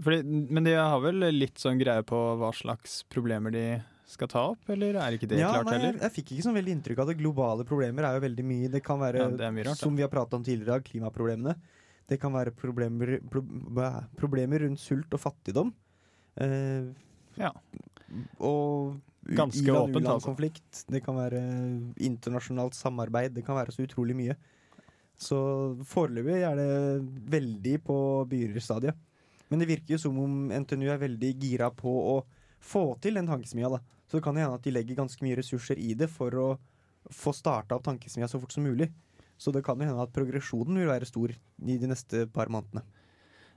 Fordi, 0.00 0.20
men 0.24 0.64
de 0.64 0.76
har 0.76 1.00
vel 1.02 1.24
litt 1.34 1.58
sånn 1.60 1.80
greie 1.80 2.04
på 2.06 2.18
hva 2.40 2.52
slags 2.56 3.00
problemer 3.10 3.52
de 3.54 3.64
skal 4.10 4.30
ta 4.30 4.44
opp, 4.52 4.70
eller 4.72 4.96
er 4.98 5.16
ikke 5.16 5.28
det 5.30 5.40
ja, 5.40 5.50
klart 5.54 5.68
nei, 5.68 5.74
heller? 5.76 5.98
Jeg, 5.98 6.02
jeg 6.04 6.14
fikk 6.16 6.32
ikke 6.34 6.46
sånn 6.46 6.56
veldig 6.56 6.72
inntrykk 6.76 7.02
av 7.02 7.10
det. 7.10 7.18
Globale 7.20 7.66
problemer 7.66 8.06
er 8.06 8.16
jo 8.16 8.24
veldig 8.24 8.46
mye. 8.46 8.70
Det 8.72 8.80
kan 8.86 8.98
være, 9.02 9.26
Ja, 9.38 9.50
mye 9.54 9.66
rart, 9.68 9.82
som 9.82 9.98
vi 9.98 10.04
har 10.04 10.10
pratet 10.12 10.38
om 10.38 10.46
tidligere, 10.46 10.82
klimaproblemene. 10.86 11.54
Det 12.10 12.18
kan 12.22 12.34
være 12.34 12.54
problemer, 12.58 13.18
pro, 13.30 13.44
problemer 14.18 14.64
rundt 14.64 14.82
sult 14.82 15.14
og 15.14 15.22
fattigdom. 15.22 15.70
Uh, 16.40 16.90
Ja. 17.38 17.52
Og 18.42 18.96
Ganske 19.20 19.60
åpent, 19.60 19.76
altså. 19.76 20.00
Iland-Uland-konflikt. 20.00 20.84
Det 20.88 21.02
kan 21.04 21.18
være 21.18 21.42
internasjonalt 22.00 22.74
samarbeid. 22.74 23.34
Det 23.36 23.44
kan 23.46 23.58
være 23.58 23.74
så 23.74 23.84
utrolig 23.84 24.16
mye. 24.16 24.36
Så 25.20 25.36
foreløpig 25.84 26.38
er 26.40 26.56
det 26.56 26.70
veldig 27.30 27.76
på 27.84 27.96
begynnerstadiet. 28.30 28.96
Men 29.50 29.60
det 29.60 29.68
virker 29.68 29.96
jo 29.96 30.00
som 30.00 30.18
om 30.22 30.48
NTNU 30.62 30.88
er 30.88 31.02
veldig 31.02 31.30
gira 31.42 31.68
på 31.74 31.92
å 32.14 32.16
få 32.60 32.94
til 33.02 33.18
den 33.18 33.28
tankesmia. 33.28 33.68
da. 33.68 33.80
Så 34.08 34.18
det 34.18 34.24
kan 34.24 34.36
hende 34.36 34.56
at 34.56 34.64
de 34.64 34.72
legger 34.72 35.02
ganske 35.02 35.22
mye 35.24 35.36
ressurser 35.38 35.78
i 35.78 35.92
det 35.94 36.08
for 36.10 36.34
å 36.34 36.48
få 37.10 37.34
starta 37.36 37.76
opp 37.76 37.84
tankesmia 37.84 38.28
så 38.28 38.40
fort 38.40 38.52
som 38.52 38.64
mulig. 38.64 38.88
Så 39.40 39.52
det 39.52 39.64
kan 39.64 39.80
jo 39.80 39.88
hende 39.88 40.04
at 40.04 40.12
progresjonen 40.12 40.80
vil 40.80 40.90
være 40.90 41.08
stor 41.08 41.32
i 41.32 41.76
de 41.80 41.88
neste 41.88 42.26
par 42.32 42.50
månedene. 42.52 42.82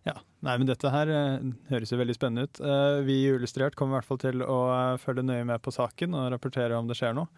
Ja, 0.04 0.18
nei, 0.44 0.58
men 0.60 0.68
dette 0.68 0.92
her 0.92 1.10
eh, 1.12 1.44
høres 1.70 1.94
jo 1.94 2.00
veldig 2.00 2.16
spennende 2.18 2.50
ut. 2.50 2.60
Eh, 2.60 3.00
vi 3.08 3.22
i 3.24 3.30
Illustrert 3.32 3.78
kommer 3.80 3.96
i 3.96 4.02
hvert 4.02 4.10
fall 4.10 4.20
til 4.20 4.44
å 4.44 4.60
eh, 4.74 4.98
følge 5.00 5.24
nøye 5.24 5.46
med 5.48 5.64
på 5.64 5.72
saken 5.72 6.18
og 6.20 6.32
rapportere 6.34 6.76
om 6.76 6.90
det 6.90 7.00
skjer 7.00 7.16
noe. 7.18 7.32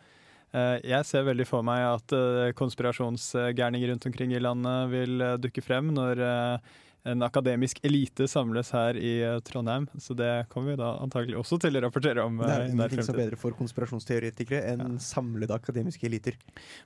Jeg 0.56 1.04
ser 1.04 1.26
veldig 1.28 1.44
for 1.50 1.66
meg 1.68 1.82
at 1.84 2.14
konspirasjonsgærninger 2.56 3.90
rundt 3.90 4.06
omkring 4.08 4.32
i 4.32 4.40
landet 4.40 4.86
vil 4.88 5.24
dukke 5.44 5.60
frem 5.60 5.90
når 5.92 6.22
en 7.12 7.26
akademisk 7.26 7.82
elite 7.84 8.24
samles 8.32 8.70
her 8.72 8.96
i 8.96 9.42
Trondheim. 9.44 9.90
Så 10.00 10.16
det 10.16 10.46
kommer 10.54 10.72
vi 10.72 10.78
da 10.80 10.94
antagelig 11.04 11.42
også 11.42 11.60
til 11.66 11.76
å 11.76 11.82
rapportere 11.84 12.24
om. 12.24 12.40
Det 12.40 12.54
er 12.54 12.70
ingenting 12.70 13.04
som 13.04 13.18
er 13.18 13.26
bedre 13.26 13.42
for 13.42 13.58
konspirasjonsteoretikere 13.58 14.62
enn 14.72 14.96
samlede 15.04 15.58
akademiske 15.60 16.08
eliter. 16.08 16.40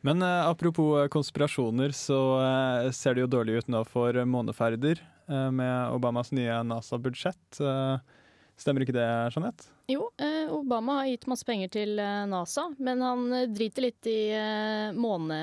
Men 0.07 0.25
apropos 0.25 1.05
konspirasjoner, 1.13 1.93
så 1.93 2.23
ser 2.95 3.19
det 3.19 3.27
jo 3.27 3.31
dårlig 3.37 3.59
ut 3.59 3.73
nå 3.75 3.85
for 3.91 4.17
måneferder 4.25 5.03
med 5.29 5.93
Obamas 5.95 6.31
nye 6.35 6.59
NASA-budsjett. 6.65 7.59
Eh, 7.61 7.97
stemmer 8.59 8.83
ikke 8.85 8.95
det, 8.97 9.07
Jeanette? 9.35 9.69
Jo, 9.89 10.09
eh, 10.21 10.51
Obama 10.53 10.99
har 10.99 11.09
gitt 11.13 11.27
masse 11.31 11.45
penger 11.47 11.71
til 11.73 11.99
eh, 12.01 12.25
NASA, 12.29 12.67
men 12.77 13.01
han 13.05 13.27
eh, 13.33 13.47
driter 13.49 13.87
litt 13.89 14.09
i 14.09 14.21
eh, 14.35 14.95
måne... 14.97 15.41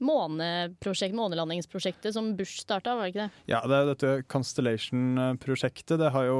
Måneprosjekt, 0.00 1.12
månelandingsprosjektet 1.12 2.14
som 2.16 2.30
Bush 2.32 2.62
starta, 2.62 2.94
var 2.96 3.04
det 3.04 3.10
ikke 3.12 3.24
det? 3.26 3.42
Ja, 3.52 3.58
det 3.68 3.76
er 3.76 3.88
dette 3.90 4.12
Constellation-prosjektet. 4.32 5.98
Det 6.00 6.08
har 6.14 6.24
jo 6.24 6.38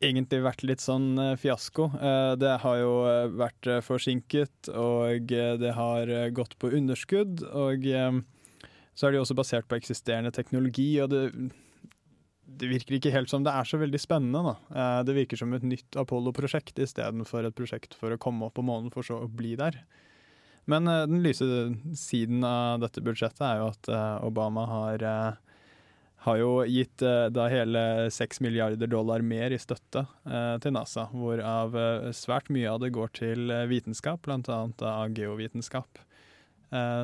egentlig 0.00 0.40
vært 0.46 0.64
litt 0.64 0.80
sånn 0.80 1.10
eh, 1.20 1.34
fiasko. 1.40 1.90
Eh, 2.00 2.30
Det 2.40 2.54
har 2.62 2.78
jo 2.80 2.94
eh, 3.10 3.28
vært 3.36 3.68
eh, 3.68 3.82
forsinket, 3.84 4.70
og 4.72 5.32
eh, 5.36 5.58
det 5.60 5.74
har 5.76 6.08
eh, 6.08 6.30
gått 6.32 6.56
på 6.56 6.72
underskudd. 6.72 7.44
Og 7.52 7.84
eh, 7.84 8.22
så 8.94 9.06
er 9.06 9.14
det 9.14 9.22
også 9.22 9.36
basert 9.38 9.68
på 9.70 9.76
eksisterende 9.78 10.30
teknologi, 10.34 10.88
og 11.02 11.10
det, 11.10 11.22
det 12.46 12.70
virker 12.70 12.98
ikke 12.98 13.12
helt 13.14 13.32
som 13.32 13.44
det 13.44 13.52
er 13.54 13.66
så 13.68 13.80
veldig 13.80 14.00
spennende. 14.00 14.42
Da. 14.46 14.54
Eh, 14.78 15.02
Det 15.08 15.16
virker 15.18 15.40
som 15.40 15.54
et 15.56 15.66
nytt 15.66 15.98
Apollo-prosjekt 15.98 16.78
istedenfor 16.78 17.48
et 17.48 17.56
prosjekt 17.58 17.96
for 17.98 18.14
å 18.14 18.20
komme 18.20 18.46
opp 18.46 18.58
på 18.58 18.66
månen, 18.66 18.92
for 18.94 19.06
så 19.06 19.22
å 19.24 19.30
bli 19.30 19.54
der. 19.60 19.80
Men 20.70 20.88
eh, 20.88 21.06
den 21.10 21.24
lyse 21.24 21.48
siden 21.98 22.44
av 22.46 22.84
dette 22.84 23.02
budsjettet 23.04 23.42
er 23.48 23.62
jo 23.62 23.72
at 23.72 23.90
eh, 23.90 24.26
Obama 24.28 24.68
har, 24.70 25.06
har 26.24 26.38
jo 26.40 26.52
gitt 26.70 27.02
da 27.34 27.48
hele 27.52 27.84
6 28.14 28.40
milliarder 28.44 28.88
dollar 28.88 29.24
mer 29.26 29.52
i 29.52 29.60
støtte 29.60 30.06
til 30.62 30.72
NASA, 30.72 31.10
hvorav 31.12 31.74
svært 32.16 32.48
mye 32.54 32.70
av 32.70 32.80
det 32.80 32.94
går 32.96 33.10
til 33.18 33.52
vitenskap, 33.68 34.24
bl.a. 34.24 34.94
geovitenskap, 35.12 36.00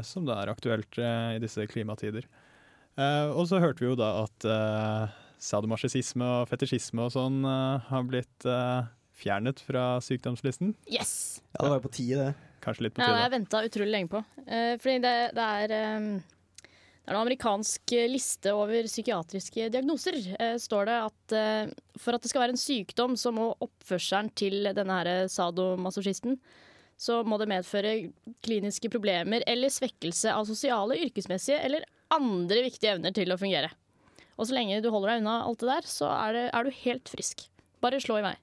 som 0.06 0.26
da 0.28 0.40
er 0.42 0.52
aktuelt 0.52 0.98
eh, 0.98 1.36
i 1.36 1.42
disse 1.42 1.66
klimatider. 1.70 2.26
Eh, 2.98 3.30
og 3.30 3.46
så 3.50 3.60
hørte 3.62 3.84
vi 3.84 3.90
jo 3.90 3.98
da 3.98 4.12
at 4.24 4.46
eh, 4.48 5.18
sadomasochisme 5.40 6.26
og 6.40 6.48
fetisjisme 6.50 7.06
og 7.06 7.14
sånn 7.14 7.44
eh, 7.46 7.90
har 7.90 8.08
blitt 8.08 8.48
eh, 8.48 8.90
fjernet 9.20 9.62
fra 9.64 9.92
sykdomslisten. 10.04 10.74
Yes! 10.90 11.40
Ja, 11.54 11.64
det 11.64 11.70
var 11.70 11.80
jo 11.80 11.86
på 11.86 11.94
tide, 12.00 12.30
det. 12.30 12.50
Kanskje 12.60 12.86
litt 12.86 12.96
på 12.96 13.00
Ja, 13.00 13.08
det 13.08 13.22
har 13.22 13.28
jeg 13.28 13.36
venta 13.38 13.62
utrolig 13.64 13.94
lenge 13.94 14.12
på. 14.12 14.20
Eh, 14.44 14.74
fordi 14.82 14.98
det, 15.06 15.16
det 15.36 15.48
er 15.62 15.76
eh, 15.78 16.10
det 17.00 17.08
er 17.08 17.16
en 17.16 17.24
amerikansk 17.24 17.92
liste 18.12 18.52
over 18.54 18.86
psykiatriske 18.86 19.70
diagnoser. 19.72 20.18
Eh, 20.36 20.56
står 20.60 20.90
det 20.90 20.98
at 21.08 21.34
eh, 21.34 21.72
for 21.98 22.14
at 22.14 22.22
det 22.22 22.30
skal 22.30 22.44
være 22.44 22.54
en 22.54 22.60
sykdom, 22.60 23.16
så 23.18 23.32
må 23.34 23.48
oppførselen 23.64 24.28
til 24.36 24.68
denne 24.76 25.00
sadomasochisten 25.32 26.36
så 27.00 27.22
må 27.24 27.38
det 27.40 27.48
medføre 27.48 27.94
kliniske 28.44 28.90
problemer 28.92 29.44
eller 29.48 29.72
svekkelse 29.72 30.34
av 30.36 30.44
sosiale, 30.48 30.98
yrkesmessige 31.06 31.60
eller 31.64 31.86
andre 32.12 32.66
viktige 32.66 32.96
evner 32.96 33.14
til 33.16 33.32
å 33.32 33.38
fungere. 33.40 33.70
Og 34.36 34.48
så 34.48 34.56
lenge 34.56 34.82
du 34.84 34.90
holder 34.92 35.14
deg 35.14 35.22
unna 35.22 35.38
alt 35.46 35.62
det 35.62 35.70
der, 35.70 35.88
så 35.88 36.10
er, 36.12 36.36
det, 36.36 36.44
er 36.56 36.66
du 36.66 36.78
helt 36.82 37.12
frisk. 37.12 37.46
Bare 37.80 38.00
slå 38.02 38.20
i 38.20 38.26
vei. 38.28 38.36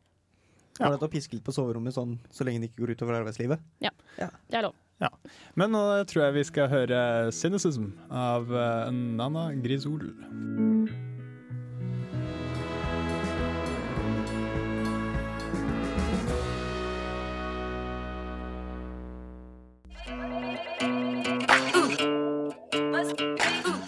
Var 0.77 0.93
det 0.93 1.07
å 1.07 1.09
piske 1.09 1.37
litt 1.37 1.45
på 1.45 1.53
soverommet 1.53 1.95
sånn 1.95 2.17
så 2.33 2.45
lenge 2.45 2.61
det 2.61 2.71
ikke 2.71 2.83
går 2.83 2.97
utover 2.97 3.19
arbeidslivet? 3.21 3.63
Ja, 3.81 3.93
det 4.17 4.59
er 4.59 4.67
lov. 4.69 4.77
Ja. 5.01 5.11
Men 5.57 5.73
nå 5.73 5.81
tror 6.09 6.27
jeg 6.27 6.37
vi 6.39 6.45
skal 6.49 6.71
høre 6.71 7.01
'Cynicism' 7.29 7.91
av 8.09 8.49
eh, 8.49 8.89
Nana 8.93 9.51
Grisol. 9.61 10.09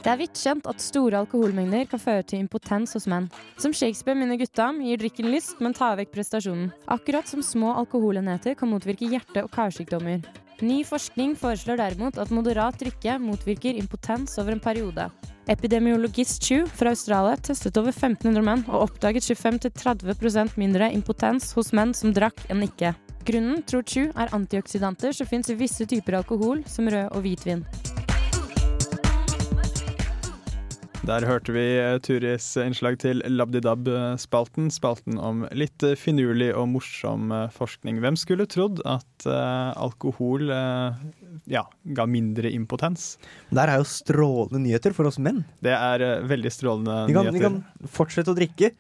Det 0.10 0.15
er 0.15 0.24
vidt 0.24 0.39
kjent 0.41 0.65
at 0.65 0.82
store 0.82 1.19
alkoholmengder 1.22 1.84
kan 1.86 2.00
føre 2.02 2.24
til 2.26 2.39
impotens 2.41 2.95
hos 2.98 3.04
menn. 3.06 3.28
Som 3.62 3.76
Shakespeare 3.78 4.17
minner 4.17 4.39
gutta 4.41 4.72
om, 4.72 4.80
gir 4.82 4.98
drikken 4.98 5.28
lyst, 5.30 5.60
men 5.62 5.76
tar 5.78 6.00
vekk 6.00 6.15
prestasjonen. 6.15 6.72
Akkurat 6.89 7.30
som 7.30 7.43
små 7.45 7.76
alkoholenheter 7.78 8.56
kan 8.58 8.72
motvirke 8.72 9.06
hjerte- 9.06 9.43
og 9.45 9.52
karsykdommer. 9.54 10.24
Ny 10.65 10.80
forskning 10.89 11.36
foreslår 11.38 11.78
derimot 11.78 12.17
at 12.17 12.34
moderat 12.34 12.82
drikke 12.82 13.19
motvirker 13.22 13.78
impotens 13.78 14.34
over 14.41 14.56
en 14.56 14.63
periode. 14.63 15.06
Epidemiologist 15.45 16.41
Chu 16.41 16.63
fra 16.65 16.95
Australia 16.98 17.38
testet 17.38 17.78
over 17.78 17.93
1500 17.93 18.48
menn 18.50 18.65
og 18.65 18.88
oppdaget 18.88 19.30
25-30% 19.30 20.58
mindre 20.58 20.89
impotens 20.89 21.54
hos 21.54 21.69
menn 21.69 21.93
som 21.93 22.17
drakk 22.17 22.48
enn 22.50 22.65
ikke. 22.65 22.95
Grunnen, 23.30 23.62
tror 23.62 23.86
Chu, 23.86 24.10
er 24.17 24.34
antioksidanter 24.34 25.13
som 25.13 25.30
fins 25.30 25.54
i 25.54 25.60
visse 25.60 25.86
typer 25.86 26.17
alkohol, 26.24 26.65
som 26.65 26.89
rød 26.89 27.12
og 27.13 27.22
hvitvin. 27.28 27.67
Der 31.08 31.24
hørte 31.26 31.54
vi 31.56 31.62
eh, 31.80 31.96
Turis 32.04 32.46
innslag 32.60 32.98
til 33.02 33.22
Labdidab-spalten. 33.32 34.68
Spalten 34.74 35.18
om 35.24 35.46
litt 35.58 35.82
eh, 35.88 35.96
finurlig 35.98 36.50
og 36.60 36.68
morsom 36.74 37.32
eh, 37.34 37.46
forskning. 37.56 38.02
Hvem 38.04 38.18
skulle 38.20 38.46
trodd 38.52 38.82
at 38.88 39.26
alkohol 39.80 40.46
ja, 41.50 41.64
ga 41.96 42.06
mindre 42.08 42.52
impotens? 42.56 43.14
Der 43.52 43.72
er 43.74 43.82
jo 43.82 43.88
strålende 43.90 44.62
nyheter 44.64 44.94
for 44.96 45.10
oss 45.10 45.18
menn. 45.24 45.42
Det 45.64 45.74
er 45.76 46.04
veldig 46.30 46.52
strålende 46.54 47.00
Vi 47.10 47.16
kan, 47.18 47.32
vi 47.36 47.44
kan 47.44 47.58
fortsette 47.96 48.32
å 48.32 48.38
drikke 48.38 48.72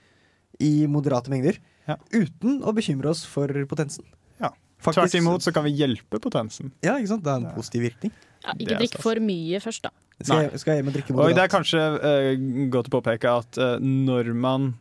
i 0.63 0.73
moderate 0.91 1.31
mengder 1.31 1.57
Ja. 1.89 1.95
uten 2.13 2.59
å 2.67 2.75
bekymre 2.75 3.09
oss 3.11 3.23
for 3.27 3.47
potensen. 3.67 4.05
Ja. 4.43 4.51
Faktisk- 4.79 5.09
Tvert 5.15 5.19
imot 5.23 5.43
så 5.47 5.53
kan 5.55 5.65
vi 5.67 5.73
hjelpe 5.79 6.19
potensen. 6.23 6.71
Ja, 6.85 6.97
ikke 6.99 7.15
sant? 7.15 7.23
Det 7.25 7.31
er 7.33 7.41
en 7.41 7.55
positiv 7.55 7.87
virkning. 7.89 8.13
Ja, 8.45 8.53
ikke 8.55 8.77
drikk 8.83 8.99
for 9.03 9.19
mye 9.23 9.59
først, 9.63 9.87
da. 9.87 9.91
Skal 10.19 10.43
jeg, 10.43 10.59
skal 10.59 10.73
jeg 10.73 10.81
hjem 10.81 10.89
og 10.91 10.95
drikke 10.97 11.15
Og 11.15 11.33
det 11.37 11.43
er 11.45 11.51
kanskje 11.51 11.79
uh, 11.79 12.29
godt 12.73 12.89
å 12.89 12.95
påpeke 12.97 13.31
at 13.41 13.59
uh, 13.61 13.75
når 13.79 14.33
man 14.35 14.73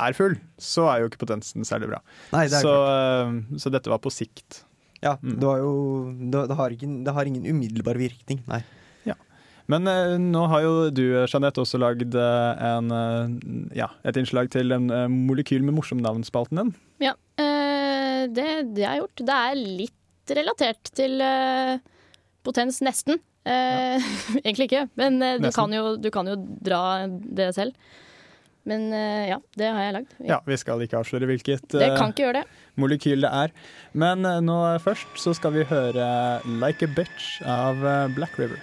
er 0.00 0.14
full, 0.16 0.34
så 0.60 0.86
er 0.92 1.02
jo 1.02 1.08
ikke 1.10 1.20
potensen 1.24 1.64
særlig 1.66 1.90
bra. 1.90 1.98
Nei, 2.32 2.46
det 2.48 2.60
er 2.60 2.64
så, 2.64 2.72
klart. 2.72 3.32
eh, 3.52 3.58
så 3.60 3.72
dette 3.74 3.90
var 3.92 3.98
på 4.00 4.12
sikt. 4.14 4.62
Ja, 5.02 5.16
Mm. 5.20 5.34
det, 5.40 5.46
var 5.48 5.58
jo, 5.58 5.72
det, 6.30 6.42
det, 6.48 6.56
har 6.56 6.70
ikke, 6.76 6.88
det 7.04 7.14
har 7.16 7.28
ingen 7.28 7.44
umiddelbar 7.48 7.98
virkning, 8.00 8.42
nei. 8.48 8.62
Men 9.70 9.86
eh, 9.86 10.16
nå 10.18 10.40
har 10.50 10.64
jo 10.64 10.70
du, 10.90 11.02
Jeanette, 11.30 11.60
også 11.62 11.78
lagd 11.78 12.16
en, 12.18 12.88
ja, 13.76 13.86
et 14.02 14.16
innslag 14.18 14.48
til 14.50 14.72
en 14.74 14.88
molekyl 15.28 15.62
med 15.62 15.76
morsom 15.76 16.00
navn-spalten 16.02 16.58
din. 16.58 16.72
Ja, 17.04 17.12
eh, 17.38 18.24
det, 18.34 18.48
det 18.74 18.82
jeg 18.82 18.88
har 18.90 18.98
gjort. 18.98 19.22
Det 19.28 19.36
er 19.36 19.60
litt 19.60 20.32
relatert 20.40 20.90
til 20.98 21.22
potens, 22.42 22.80
nesten. 22.82 23.20
Eh, 23.48 24.10
Egentlig 24.44 24.68
ikke, 24.70 24.86
men 25.00 25.20
eh, 25.24 25.38
du, 25.40 25.50
kan 25.54 25.72
jo, 25.72 25.96
du 25.96 26.10
kan 26.12 26.28
jo 26.28 26.36
dra 26.60 26.82
det 27.08 27.50
selv. 27.56 27.76
Men 28.68 28.90
eh, 28.92 29.30
ja, 29.30 29.38
det 29.56 29.70
har 29.72 29.86
jeg 29.86 29.94
lagd. 29.96 30.10
Ja, 30.28 30.40
Vi 30.46 30.58
skal 30.60 30.82
ikke 30.84 30.98
avsløre 31.00 31.28
hvilket 31.30 31.64
Det 31.72 31.86
eh, 31.86 31.96
kan 31.96 32.12
ikke 32.12 32.26
gjøre 32.26 32.42
det. 32.42 32.58
molekyl 32.80 33.24
det 33.24 33.30
er. 33.44 33.54
Men 33.96 34.26
nå 34.44 34.58
først 34.84 35.16
så 35.18 35.32
skal 35.36 35.56
vi 35.56 35.64
høre 35.68 36.04
'Like 36.44 36.84
a 36.84 36.92
Bitch' 36.92 37.40
av 37.48 37.80
Black 38.14 38.36
River. 38.38 38.60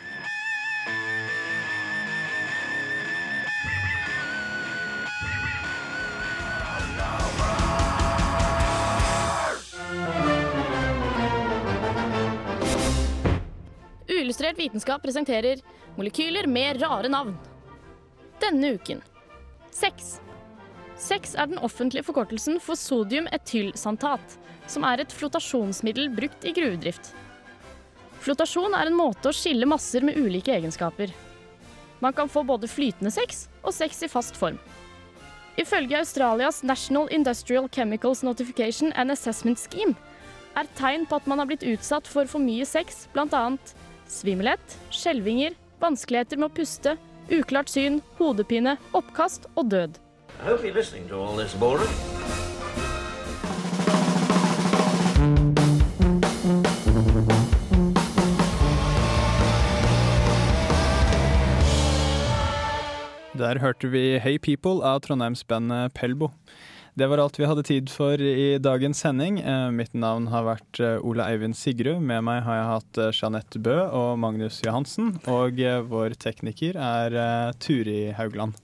Uillustrert 14.47 14.59
vitenskap 14.59 15.03
presenterer 15.03 15.59
molekyler 15.97 16.47
med 16.47 16.81
rare 16.81 17.09
navn. 17.09 17.35
Denne 18.39 18.77
uken 18.77 19.01
sex. 19.71 20.21
Sex 20.95 21.35
er 21.35 21.47
den 21.47 21.59
offentlige 21.59 22.05
forkortelsen 22.07 22.61
for 22.63 22.79
sodium-etylsantat, 22.79 24.37
som 24.67 24.85
er 24.87 25.03
et 25.03 25.11
flotasjonsmiddel 25.11 26.07
brukt 26.15 26.47
i 26.47 26.53
gruvedrift. 26.55 27.11
Flotasjon 28.23 28.73
er 28.73 28.87
en 28.87 28.95
måte 28.95 29.29
å 29.29 29.35
skille 29.35 29.67
masser 29.67 30.01
med 30.01 30.15
ulike 30.17 30.55
egenskaper. 30.55 31.11
Man 31.99 32.15
kan 32.15 32.31
få 32.31 32.45
både 32.47 32.69
flytende 32.71 33.11
sex 33.11 33.49
og 33.63 33.75
sex 33.75 33.99
i 34.07 34.09
fast 34.09 34.39
form. 34.39 34.57
Ifølge 35.59 35.99
Australias 35.99 36.63
National 36.63 37.11
Industrial 37.11 37.67
Chemicals 37.67 38.23
Notification 38.23 38.93
and 38.95 39.11
Assessment 39.11 39.59
Scheme 39.59 39.97
er 40.55 40.71
tegn 40.79 41.05
på 41.05 41.19
at 41.19 41.27
man 41.27 41.43
har 41.43 41.51
blitt 41.51 41.67
utsatt 41.67 42.07
for 42.07 42.25
for 42.25 42.41
mye 42.41 42.65
sex, 42.65 43.09
bl.a. 43.13 43.43
svimmelhet, 44.11 44.77
skjelvinger, 44.93 45.55
vanskeligheter 45.83 46.39
med 46.39 46.49
å 46.49 46.55
puste, 46.59 46.97
uklart 47.29 47.71
syn, 47.71 48.01
hodepine, 48.19 48.77
oppkast 48.97 49.49
og 49.55 49.71
død. 49.73 49.99
I 50.39 50.45
hope 50.49 50.63
you're 50.63 50.73
listening 50.73 51.07
to 51.09 51.15
all 51.15 51.35
this, 51.35 51.53
Der 63.37 63.59
hørte 63.59 63.87
vi 63.87 64.17
Hey 64.17 64.39
People 64.39 64.81
av 64.81 65.03
Trondheimsbandet 65.05 65.93
Pelbo. 65.93 66.31
Det 66.97 67.05
var 67.05 67.21
alt 67.21 67.35
vi 67.37 67.45
hadde 67.45 67.61
tid 67.67 67.91
for 67.93 68.17
i 68.17 68.57
dagens 68.57 69.03
sending. 69.03 69.35
Eh, 69.39 69.67
Mitt 69.75 69.93
navn 69.93 70.25
har 70.33 70.47
vært 70.47 70.79
Ola 70.81 70.95
Ole 71.05 71.27
Eivind 71.29 71.53
Sigrud. 71.57 71.99
Med 72.01 72.23
meg 72.25 72.39
har 72.47 72.57
jeg 72.57 72.69
hatt 72.71 72.99
eh, 73.03 73.11
Jeanette 73.13 73.61
Bø 73.61 73.75
og 73.85 74.15
Magnus 74.17 74.57
Johansen. 74.65 75.11
Og 75.29 75.61
eh, 75.61 75.77
vår 75.85 76.15
tekniker 76.17 76.79
er 76.81 77.13
eh, 77.21 77.51
Turi 77.61 77.99
Haugland. 78.17 78.57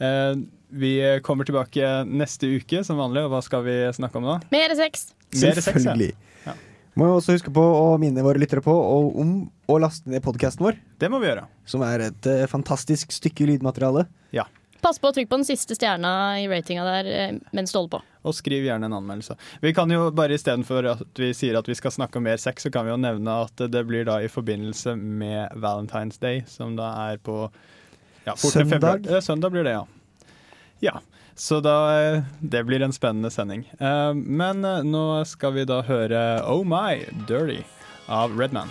Eh, 0.00 0.34
Vi 0.76 0.92
kommer 1.24 1.46
tilbake 1.48 1.88
neste 2.10 2.48
uke 2.58 2.82
som 2.84 2.98
vanlig, 3.00 3.22
og 3.24 3.30
hva 3.32 3.40
skal 3.46 3.62
vi 3.64 3.76
snakke 3.96 4.18
om 4.20 4.24
da? 4.28 4.36
Mer 4.52 4.74
sex! 4.76 5.06
Mer 5.32 5.54
sex. 5.56 5.64
Selvfølgelig. 5.70 6.10
Ja. 6.44 6.56
Må 6.98 7.08
jo 7.08 7.16
også 7.20 7.36
huske 7.38 7.52
på 7.54 7.62
å 7.62 7.96
minne 8.02 8.24
våre 8.26 8.40
lyttere 8.42 8.60
på 8.64 8.74
og 8.74 9.16
om 9.22 9.30
å 9.70 9.78
laste 9.80 10.10
ned 10.12 10.24
podkasten 10.26 10.66
vår, 10.66 10.76
Det 11.00 11.08
må 11.12 11.22
vi 11.22 11.30
gjøre. 11.30 11.46
som 11.64 11.86
er 11.86 12.08
et 12.10 12.28
eh, 12.34 12.44
fantastisk 12.52 13.14
stykke 13.16 13.46
lydmateriale. 13.54 14.04
Ja. 14.36 14.44
Pass 14.82 14.98
på 15.02 15.08
å 15.08 15.14
trykke 15.16 15.30
på 15.30 15.38
den 15.40 15.46
siste 15.48 15.74
stjerna 15.76 16.10
i 16.40 16.46
ratinga 16.50 16.84
der 16.86 17.08
eh, 17.10 17.38
mens 17.56 17.72
du 17.72 17.78
holder 17.78 17.96
på. 17.98 18.02
Og 18.26 18.34
skriv 18.34 18.64
gjerne 18.66 18.88
en 18.90 18.96
anmeldelse. 18.98 19.36
Vi 19.62 19.72
kan 19.74 19.90
jo 19.90 20.08
bare 20.14 20.34
Istedenfor 20.34 20.88
at 20.90 21.20
vi 21.20 21.30
sier 21.36 21.58
at 21.58 21.68
vi 21.70 21.76
skal 21.78 21.94
snakke 21.94 22.18
om 22.18 22.26
mer 22.26 22.40
sex, 22.42 22.66
så 22.66 22.72
kan 22.74 22.86
vi 22.86 22.90
jo 22.92 22.98
nevne 23.00 23.36
at 23.46 23.62
det 23.70 23.84
blir 23.86 24.04
da 24.08 24.18
i 24.22 24.28
forbindelse 24.30 24.96
med 24.98 25.54
Valentine's 25.62 26.18
Day, 26.22 26.42
som 26.50 26.74
da 26.78 26.90
er 27.10 27.20
på 27.22 27.44
ja, 28.26 28.34
Søndag. 28.36 28.70
februar. 28.74 29.20
Søndag 29.22 29.54
blir 29.54 29.64
det, 29.68 29.76
ja. 29.78 29.86
Ja. 30.80 30.96
Så 31.36 31.60
da 31.60 31.76
eh, 32.00 32.22
Det 32.40 32.64
blir 32.64 32.82
en 32.82 32.92
spennende 32.96 33.30
sending. 33.30 33.66
Eh, 33.78 34.12
Men 34.14 34.62
nå 34.90 35.06
skal 35.28 35.52
vi 35.54 35.64
da 35.68 35.82
høre 35.86 36.42
Oh 36.48 36.64
My 36.66 37.04
Dirty 37.28 37.62
av 38.08 38.34
Redman. 38.38 38.70